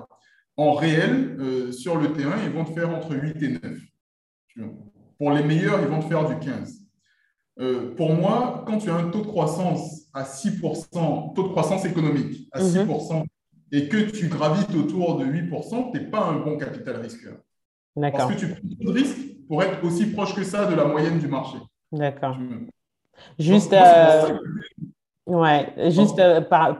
[0.58, 3.62] en réel, euh, sur le terrain, ils vont te faire entre 8 et 9.
[5.16, 6.80] Pour les meilleurs, ils vont te faire du 15.
[7.60, 11.84] Euh, pour moi, quand tu as un taux de croissance à 6%, taux de croissance
[11.84, 13.24] économique à 6%, mhm.
[13.72, 17.38] et que tu gravites autour de 8%, tu n'es pas un bon capital risqueur.
[18.00, 20.84] Parce que tu prends trop de risques pour être aussi proche que ça de la
[20.84, 21.58] moyenne du marché.
[21.90, 22.38] D'accord.
[23.38, 24.38] Juste, euh,
[25.26, 26.22] ouais, juste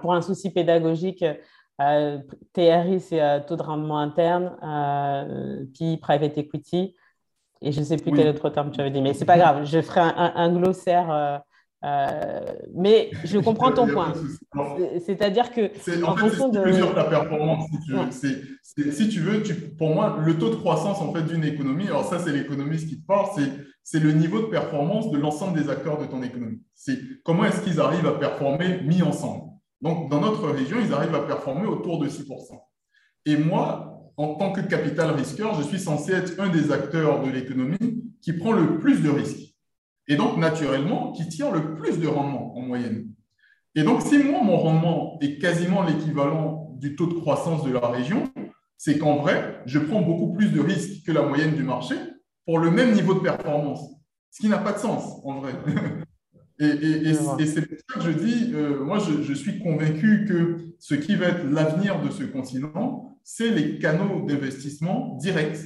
[0.00, 1.24] pour un souci pédagogique,
[1.80, 2.18] euh,
[2.54, 6.96] TRI, c'est euh, taux de rendement interne, euh, puis private equity.
[7.62, 9.38] Et je ne sais plus quel autre terme tu avais dit, mais ce n'est pas
[9.38, 11.42] grave, je ferai un, glossaire.
[12.74, 14.12] mais je comprends ton point.
[15.04, 15.66] C'est-à-dire que.
[16.04, 16.60] En, fait, fonction de.
[16.60, 18.90] mesure ta performance, si tu veux.
[18.92, 19.42] si tu veux,
[19.76, 23.00] pour moi, le taux de croissance en fait, d'une économie, alors ça, c'est l'économiste qui
[23.00, 23.26] te parle,
[23.82, 26.62] c'est le niveau de performance de l'ensemble des acteurs de ton économie.
[26.74, 29.48] C'est comment est-ce qu'ils arrivent à performer mis ensemble.
[29.80, 32.24] Donc, dans notre région, ils arrivent à performer autour de 6%.
[33.26, 37.30] Et moi, en tant que capital risqueur, je suis censé être un des acteurs de
[37.30, 39.54] l'économie qui prend le plus de risques.
[40.08, 43.08] Et donc, naturellement, qui tire le plus de rendement en moyenne.
[43.76, 47.86] Et donc, si moi, mon rendement est quasiment l'équivalent du taux de croissance de la
[47.86, 48.24] région,
[48.76, 51.94] c'est qu'en vrai, je prends beaucoup plus de risques que la moyenne du marché
[52.44, 53.80] pour le même niveau de performance.
[54.30, 55.52] Ce qui n'a pas de sens, en vrai.
[56.60, 57.14] Et,
[57.46, 61.26] c'est pour ça que je dis, euh, moi, je, suis convaincu que ce qui va
[61.26, 65.58] être l'avenir de ce continent, c'est les canaux d'investissement directs.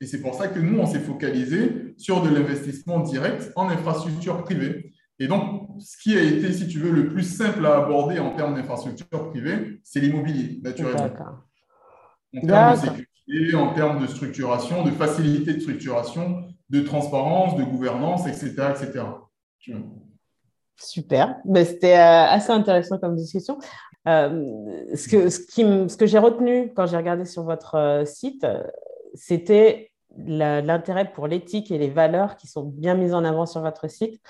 [0.00, 4.42] Et c'est pour ça que nous, on s'est focalisé sur de l'investissement direct en infrastructure
[4.42, 4.92] privée.
[5.20, 8.34] Et donc, ce qui a été, si tu veux, le plus simple à aborder en
[8.34, 11.04] termes d'infrastructure privée, c'est l'immobilier, naturellement.
[12.36, 17.62] En termes de sécurité, en termes de structuration, de facilité de structuration, de transparence, de
[17.62, 18.70] gouvernance, etc.
[18.70, 19.04] etc.
[20.76, 21.36] Super.
[21.44, 23.56] Ben, C'était euh, assez intéressant comme discussion.
[24.06, 28.04] Euh, ce que, ce, qui, ce que j'ai retenu quand j'ai regardé sur votre euh,
[28.04, 28.46] site,
[29.14, 33.88] c'était l'intérêt pour l'éthique et les valeurs qui sont bien mises en avant sur votre
[33.88, 34.20] site.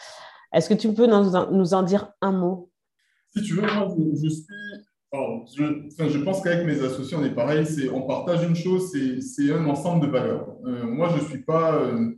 [0.52, 2.70] Est-ce que tu peux nous en, dire un mot?
[3.36, 4.44] Si tu veux, je, suis.
[5.56, 7.66] je, je, pense qu'avec mes associés, on est pareil.
[7.92, 10.46] on partage une chose, c'est un ensemble de valeurs.
[10.62, 12.12] moi, je ne suis pas euh,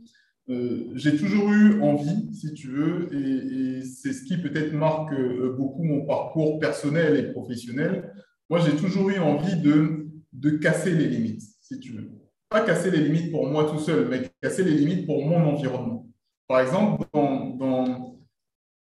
[0.47, 5.83] j'ai toujours eu envie, si tu veux, et, c'est ce qui peut-être marque euh, beaucoup
[5.83, 8.13] mon parcours personnel et professionnel.
[8.49, 12.11] Moi, j'ai toujours eu envie de, de casser les limites, si tu veux.
[12.49, 16.07] Pas casser les limites pour moi tout seul, mais casser les limites pour mon environnement.
[16.47, 18.17] Par exemple, dans,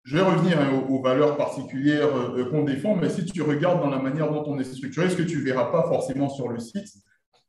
[0.04, 3.90] je vais revenir hein, aux, valeurs particulières euh, qu'on défend, mais si tu regardes dans
[3.90, 6.60] la manière dont on est structuré, ce que tu ne verras pas forcément sur le
[6.60, 6.88] site,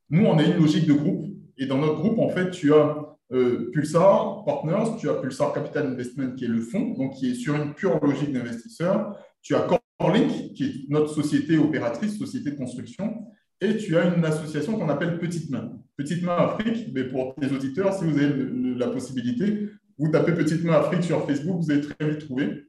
[0.09, 1.27] nous, on a une logique de groupe.
[1.57, 5.87] Et dans notre groupe, en fait, tu as euh, Pulsar Partners, tu as Pulsar Capital
[5.87, 9.17] Investment qui est le fonds, donc qui est sur une pure logique d'investisseur.
[9.43, 9.67] Tu as
[9.99, 13.25] Corelink qui est notre société opératrice, société de construction.
[13.61, 15.73] Et tu as une association qu'on appelle Petite Main.
[15.97, 18.33] Petite Main Afrique, mais pour tes auditeurs, si vous avez
[18.77, 19.69] la possibilité,
[19.99, 22.65] vous tapez Petite Main Afrique sur Facebook, vous allez très vite trouver.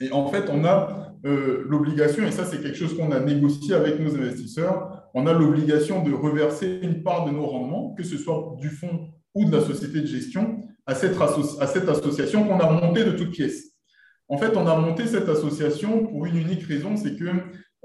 [0.00, 3.74] Et en fait, on a euh, l'obligation, et ça c'est quelque chose qu'on a négocié
[3.74, 8.18] avec nos investisseurs, on a l'obligation de reverser une part de nos rendements, que ce
[8.18, 11.18] soit du fonds ou de la société de gestion à cette,
[11.88, 13.72] association qu'on a montée de toutes pièces.
[14.28, 17.24] En fait, on a monté cette association pour une unique raison, c'est que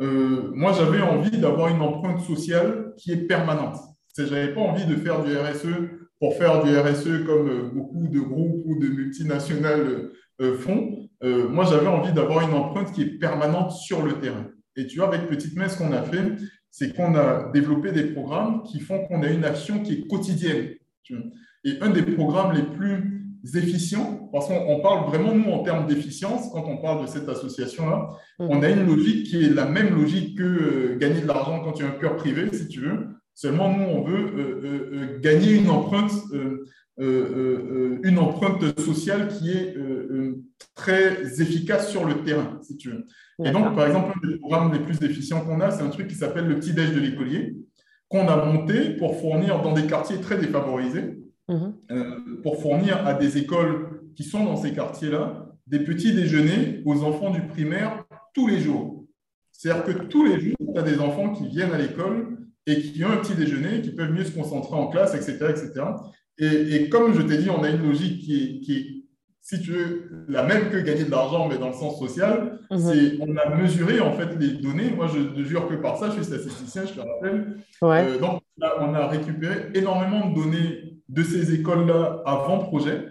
[0.02, 3.78] euh, moi, j'avais envie d'avoir une empreinte sociale qui est permanente.
[4.18, 5.68] Je n'avais pas envie de faire du RSE
[6.20, 11.10] pour faire du RSE comme euh, beaucoup de groupes ou de multinationales euh, font.
[11.22, 14.48] moi, j'avais envie d'avoir une empreinte qui est permanente sur le terrain.
[14.78, 16.36] Et tu vois, avec Petite Messe, ce qu'on a fait,
[16.72, 20.76] c'est qu'on a développé des programmes qui font qu'on a une action qui est quotidienne.
[21.66, 23.20] Et un des programmes les plus
[23.56, 28.10] efficients, parce qu'on parle vraiment, nous, en termes d'efficience, quand on parle de cette association-là,
[28.40, 28.48] mhm.
[28.50, 31.74] on a une logique qui est la même logique que euh, gagner de l'argent quand
[31.74, 33.08] tu es un cœur privé, si tu veux.
[33.34, 36.12] Seulement, nous, on veut euh, euh, gagner une empreinte,
[36.98, 39.74] une empreinte sociale qui est
[40.76, 43.06] très efficace sur le terrain, si tu veux.
[43.46, 46.08] Et donc, par exemple, un des programmes les plus efficients qu'on a, c'est un truc
[46.08, 47.56] qui s'appelle le petit-déj de l'écolier
[48.10, 51.74] qu'on a monté pour fournir dans des quartiers très défavorisés, mhm.
[51.92, 57.04] euh, pour fournir à des écoles qui sont dans ces quartiers-là des petits déjeuners aux
[57.04, 58.04] enfants du primaire
[58.34, 59.06] tous les jours.
[59.52, 63.04] C'est-à-dire que tous les jours, tu as des enfants qui viennent à l'école et qui
[63.04, 65.38] ont un petit déjeuner, qui peuvent mieux se concentrer en classe, etc.
[65.50, 65.86] etc.
[66.40, 68.99] Et, et comme je t'ai dit, on a une logique qui est, qui est
[69.42, 72.60] si tu veux, la même que gagner de l'argent, mais dans le sens social.
[72.70, 72.80] Mhm.
[72.80, 74.92] C'est On a mesuré en fait les données.
[74.92, 77.58] Moi, je ne jure que par ça, je suis statisticien, je te rappelle.
[77.84, 83.08] Euh, donc, on a récupéré énormément de données de ces écoles-là avant projet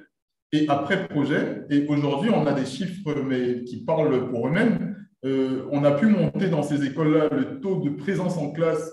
[0.52, 1.64] et après projet.
[1.70, 4.96] Et aujourd'hui, on a des chiffres mais, qui parlent pour eux-mêmes.
[5.24, 8.92] Euh, on a pu monter dans ces écoles-là le taux de présence en classe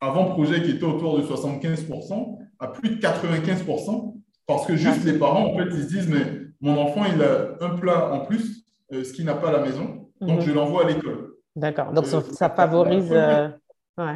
[0.00, 4.14] avant projet qui était autour de 75% à plus de 95%
[4.46, 7.56] parce que juste les parents, en fait, ils se disent, mais mon enfant, il a
[7.60, 10.46] un plat en plus, euh, ce qu'il n'a pas à la maison, donc mhm.
[10.46, 11.34] je l'envoie à l'école.
[11.54, 13.14] D'accord, donc euh, ça favorise...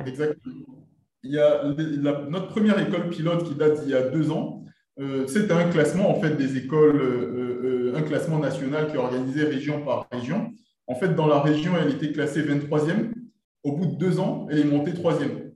[0.06, 0.64] Exactement.
[1.22, 1.64] Il y a
[2.30, 4.64] notre première école pilote qui date d'il y a deux ans,
[5.26, 10.08] c'était un classement en fait des écoles, un classement national qui est organisé région par
[10.10, 10.50] région.
[10.86, 13.12] En fait, dans la région, elle était classée 23e.
[13.62, 15.52] Au bout de deux ans, elle est montée troisième.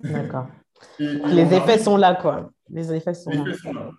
[0.00, 0.46] D'accord.
[0.98, 2.50] les effets sont là, quoi.
[2.72, 3.90] Les effets sont, là.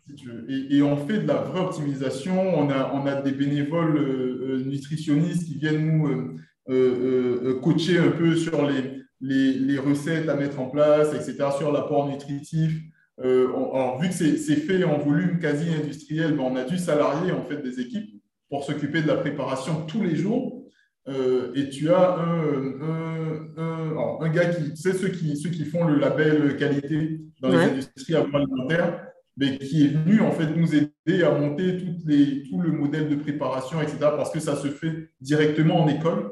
[0.50, 2.34] Et, on fait de la vraie optimisation.
[2.58, 8.10] On a, on a des bénévoles euh, euh, nutritionnistes qui viennent nous euh, coacher un
[8.10, 12.82] peu sur les, les, recettes à mettre en place, etc., sur l'apport nutritif.
[13.20, 17.44] alors, vu que c'est fait en volume quasi industriel, ben, on a dû salarier en
[17.44, 18.10] fait des équipes
[18.50, 20.63] pour s'occuper de la préparation tous les jours.
[21.10, 25.86] Euh, et tu as un, un, un, gars qui, sais, ceux qui, ceux qui font
[25.86, 31.24] le label qualité dans les industries agroalimentaires, mais qui est venu en fait nous aider
[31.24, 35.10] à monter toutes les, tout le modèle de préparation, etc., parce que ça se fait
[35.20, 36.32] directement en école.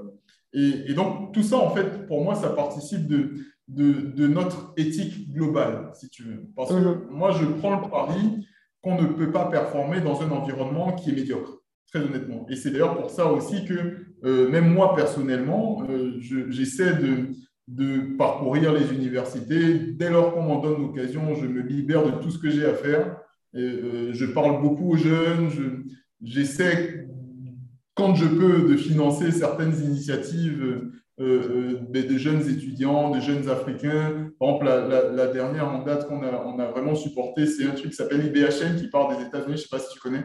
[0.54, 3.34] Et, et donc, tout ça, en fait, pour moi, ça participe de,
[3.68, 6.48] de, de notre éthique globale, si tu veux.
[6.56, 7.08] Parce que mhm.
[7.10, 8.48] moi, je prends le pari
[8.82, 12.46] qu'on ne peut pas performer dans un environnement qui est médiocre très honnêtement.
[12.50, 16.14] Et c'est d'ailleurs pour ça aussi que euh, même moi personnellement, euh,
[16.50, 17.30] j'essaie de,
[17.68, 19.80] de, parcourir les universités.
[19.94, 22.74] Dès lors qu'on m'en donne l'occasion, je me libère de tout ce que j'ai à
[22.74, 23.18] faire.
[23.56, 25.50] Euh, je parle beaucoup aux jeunes.
[26.22, 27.08] J'essaie,
[27.96, 34.32] quand je peux, de financer certaines initiatives des jeunes étudiants, des jeunes Africains.
[34.40, 38.26] Par exemple, la, dernière en date qu'on a, vraiment supporté, c'est un truc qui s'appelle
[38.26, 39.50] IBHM qui part des États-Unis.
[39.50, 40.24] Je ne sais pas si tu connais.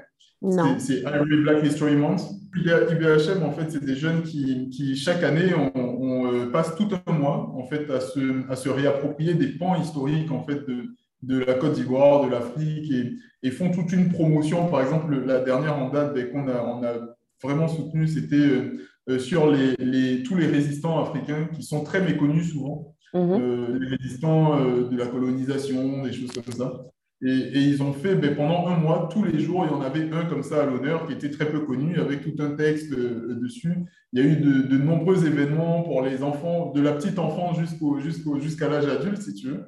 [0.78, 2.22] C'est Irish Black History Month.
[2.56, 7.12] IBHM, en fait, c'est des jeunes qui, qui chaque année, on, euh, passe tout un
[7.12, 11.38] mois en fait, à, se, à se réapproprier des pans historiques en fait, de, de
[11.38, 13.12] la Côte d'Ivoire, de l'Afrique, et,
[13.42, 14.68] et, font toute une promotion.
[14.68, 16.94] Par exemple, la dernière en date ben, qu'on a, on a
[17.42, 18.78] vraiment soutenu, c'était euh,
[19.08, 22.92] euh, sur les, les, tous les résistants africains qui sont très méconnus souvent.
[23.14, 23.78] Mm-hmm.
[23.78, 26.84] les résistants de la colonisation, des choses comme ça.
[27.22, 30.10] Et, ils ont fait, ben, pendant un mois, tous les jours, il y en avait
[30.12, 33.38] un comme ça à l'honneur qui était très peu connu, avec tout un texte euh,
[33.40, 33.72] dessus.
[34.12, 37.98] Il y a eu de, nombreux événements pour les enfants, de la petite enfance jusqu'au,
[38.38, 39.64] jusqu'à l'âge adulte, si tu veux.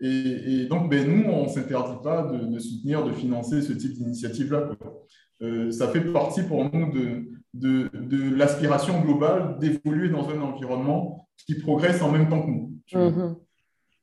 [0.00, 4.70] Et, donc, ben, nous, on ne s'interdit pas de, soutenir, de financer ce type d'initiative-là.
[5.42, 11.56] Euh, ça fait partie pour nous de, de, l'aspiration globale d'évoluer dans un environnement qui
[11.56, 13.42] progresse en même temps que nous.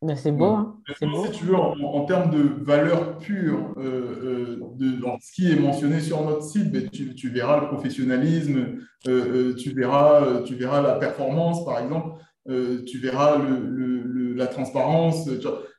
[0.02, 4.98] Mais c'est beau, hein Si tu veux, en, termes de valeur pure, euh, euh, de,
[5.22, 8.78] ce qui est mentionné sur notre site, ben, tu, tu, verras le professionnalisme,
[9.08, 12.16] euh, tu, verras, tu verras la performance, par exemple,
[12.48, 13.60] tu verras le,
[14.04, 15.30] le, la transparence.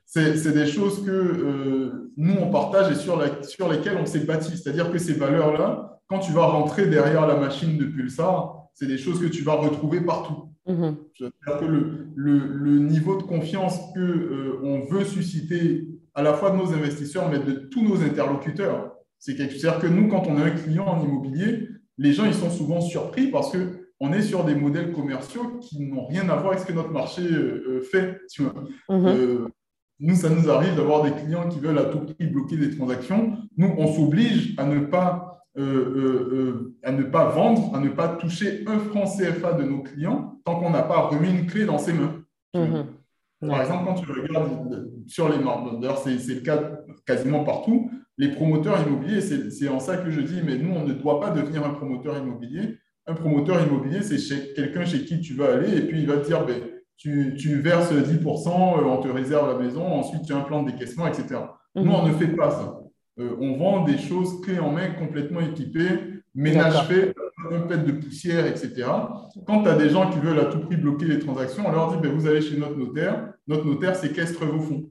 [0.05, 4.57] C'est des choses que nous, on partage et sur, la, sur lesquelles on s'est bâti.
[4.59, 8.99] C'est-à-dire que ces valeurs-là, quand tu vas rentrer derrière la machine de Pulsar, c'est des
[8.99, 10.50] choses que tu vas retrouver partout.
[10.71, 10.97] Mhm.
[11.19, 16.57] que le, le, niveau de confiance qu'on euh, on veut susciter à la fois de
[16.57, 20.51] nos investisseurs, mais de tous nos interlocuteurs, c'est C'est-à-dire que nous, quand on a un
[20.51, 21.69] client en immobilier,
[21.99, 26.07] les gens ils sont souvent surpris parce qu'on est sur des modèles commerciaux qui n'ont
[26.07, 28.21] rien à voir avec ce que notre marché euh, euh, fait.
[28.33, 28.55] Tu vois.
[28.89, 29.49] Mhm.
[29.99, 33.37] nous, ça nous arrive d'avoir des clients qui veulent à tout prix bloquer des transactions.
[33.57, 37.89] Nous, on s'oblige à ne pas euh, euh, euh, à ne pas vendre, à ne
[37.89, 41.65] pas toucher un franc CFA de nos clients tant qu'on n'a pas remis une clé
[41.65, 42.23] dans ses mains.
[42.55, 42.87] Mhm.
[43.49, 46.61] Par exemple, quand tu regardes sur les marques, d'ailleurs c'est le cas
[47.05, 50.93] quasiment partout, les promoteurs immobiliers, c'est en ça que je dis, mais nous, on ne
[50.93, 52.77] doit pas devenir un promoteur immobilier.
[53.07, 56.27] Un promoteur immobilier, c'est quelqu'un chez qui tu vas aller et puis il va te
[56.27, 56.61] dire, ben,
[56.97, 60.71] tu, tu, verses 10%, on te réserve la maison, ensuite tu as un plan de
[60.71, 61.41] décaissement, etc.
[61.75, 61.95] Nous, mhm.
[61.95, 62.80] on ne fait pas ça.
[63.19, 67.15] Euh, on vend des choses clés en main complètement équipées, ménage fait,
[67.51, 68.87] un pet de poussière, etc.
[69.47, 71.93] Quand tu as des gens qui veulent à tout prix bloquer les transactions, on leur
[71.93, 74.91] dit ben, vous allez chez notre notaire, notre notaire séquestre vos fonds.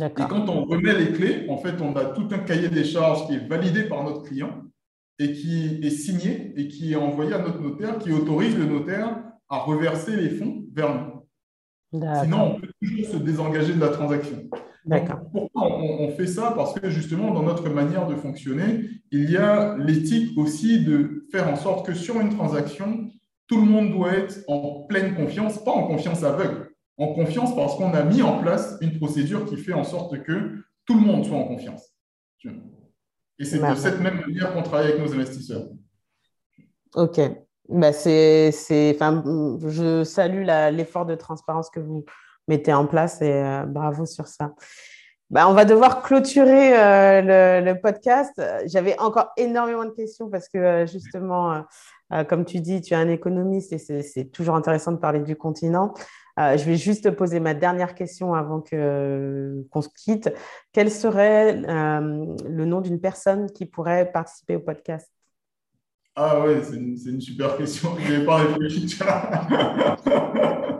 [0.00, 3.26] Et quand on remet les clés, en fait, on a tout un cahier des charges
[3.26, 4.64] qui est validé par notre client
[5.18, 9.22] et qui est signé et qui est envoyé à notre notaire, qui autorise le notaire
[9.48, 12.00] à reverser les fonds vers nous.
[12.22, 14.50] Sinon, on peut toujours se désengager de la transaction.
[15.32, 16.52] Pourquoi on, fait ça?
[16.54, 21.48] Parce que justement, dans notre manière de fonctionner, il y a l'éthique aussi de faire
[21.48, 23.10] en sorte que sur une transaction,
[23.46, 27.76] tout le monde doit être en pleine confiance, pas en confiance aveugle, en confiance parce
[27.76, 31.24] qu'on a mis en place une procédure qui fait en sorte que tout le monde
[31.24, 31.94] soit en confiance.
[33.38, 35.66] Et c'est de cette même manière qu'on travaille avec nos investisseurs.
[36.94, 37.20] OK.
[37.70, 38.52] Bah c'est,
[38.94, 39.24] enfin,
[39.66, 42.04] je salue l'effort de transparence que vous
[42.48, 44.54] mettez en place et euh, bravo sur ça.
[45.30, 48.40] Bah, on va devoir clôturer euh, le, podcast.
[48.66, 51.64] J'avais encore énormément de questions parce que euh, justement,
[52.28, 55.94] comme tu dis, tu es un économiste et c'est toujours intéressant de parler du continent.
[56.38, 60.32] je vais juste te poser ma dernière question avant qu'on se quitte.
[60.72, 65.10] Quel serait le nom d'une personne qui pourrait participer au podcast?
[66.14, 67.96] Ah ouais, c'est une, super question.
[67.98, 68.96] Je n'avais pas réfléchi.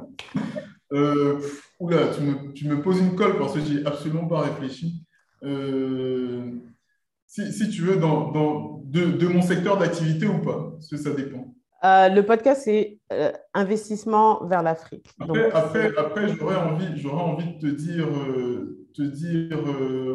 [0.95, 1.40] euh,
[1.80, 5.05] oula, tu me, tu me, poses une colle parce que j'ai absolument pas réfléchi.
[5.42, 6.53] Euh,
[7.26, 10.97] si, si, tu veux, dans, dans de, de, mon secteur d'activité ou pas Parce que
[10.97, 11.53] ça dépend.
[11.84, 12.99] Euh, le podcast, c'est
[13.53, 15.11] investissement vers l'Afrique.
[15.20, 18.09] Après, après, après j'aurais envie, envie de te dire,
[18.95, 19.59] te dire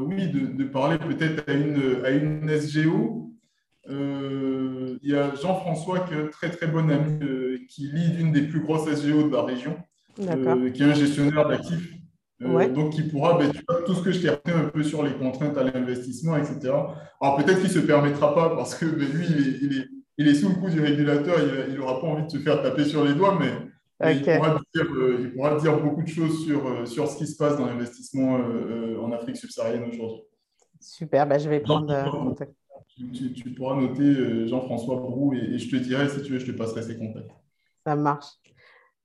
[0.08, 3.26] oui, de, de parler peut-être à une, à une SGO
[5.02, 7.20] il y a Jean-François, qui est un très très bon ami,
[7.68, 9.78] qui lead une des plus grosses SGO de la région,
[10.20, 11.94] euh, qui est un gestionnaire d'actifs.
[12.40, 15.04] Donc, qui pourra, ben, tu vois, tout ce que je t'ai retenu un peu sur
[15.04, 16.60] les contraintes à l'investissement, etc.
[17.20, 19.86] Alors, peut-être qu'il ne se permettra pas parce que ben, lui, il est,
[20.18, 21.36] il, est, sous le coup du régulateur,
[21.68, 24.86] il n'aura pas envie de se faire taper sur les doigts, mais il, pourra dire,
[25.20, 28.40] il, pourra dire, beaucoup de choses sur, sur ce qui se passe dans l'investissement
[29.02, 30.22] en Afrique subsaharienne aujourd'hui.
[30.80, 32.54] Super, ben, je vais prendre contact
[33.36, 36.58] tu, pourras noter euh, Jean-François Brou et, je te dirai, si tu veux, je te
[36.58, 37.32] passerai ses contacts.
[37.86, 38.28] Ça marche.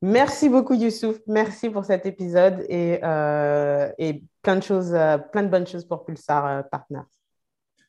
[0.06, 1.16] Merci beaucoup, Youssouf.
[1.26, 5.86] Merci pour cet épisode et, euh, et plein, de choses, euh, plein de bonnes choses
[5.86, 7.08] pour Pulsar Partners.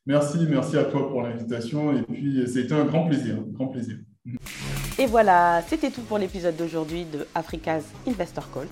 [0.05, 1.91] Merci, merci à toi pour l'invitation.
[1.91, 3.97] Et puis, c'était un grand plaisir, un grand plaisir.
[4.97, 8.67] Et voilà, c'était tout pour l'épisode d'aujourd'hui de Africa's Investor Call.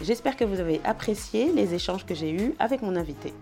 [0.00, 3.34] J'espère que vous avez apprécié les échanges que j'ai eus avec mon invité.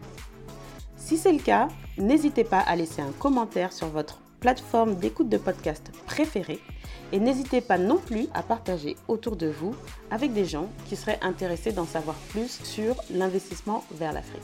[0.97, 5.39] Si c'est le cas, n'hésitez pas à laisser un commentaire sur votre plateforme d'écoute de
[5.39, 6.61] podcast préférée
[7.12, 9.74] et n'hésitez pas non plus à partager autour de vous
[10.11, 14.43] avec des gens qui seraient intéressés d'en savoir plus sur l'investissement vers l'Afrique.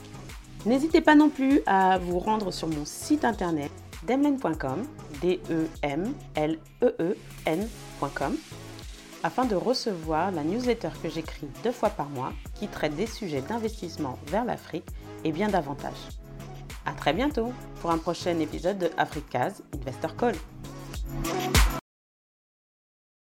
[0.65, 3.71] N'hésitez pas non plus à vous rendre sur mon site internet
[4.07, 4.83] demlen.com,
[5.21, 7.15] d e m l e e
[7.45, 8.35] n.com
[9.23, 13.41] afin de recevoir la newsletter que j'écris deux fois par mois qui traite des sujets
[13.41, 14.85] d'investissement vers l'Afrique
[15.23, 15.97] et bien davantage.
[16.85, 20.35] À très bientôt pour un prochain épisode de Africa's Investor Call.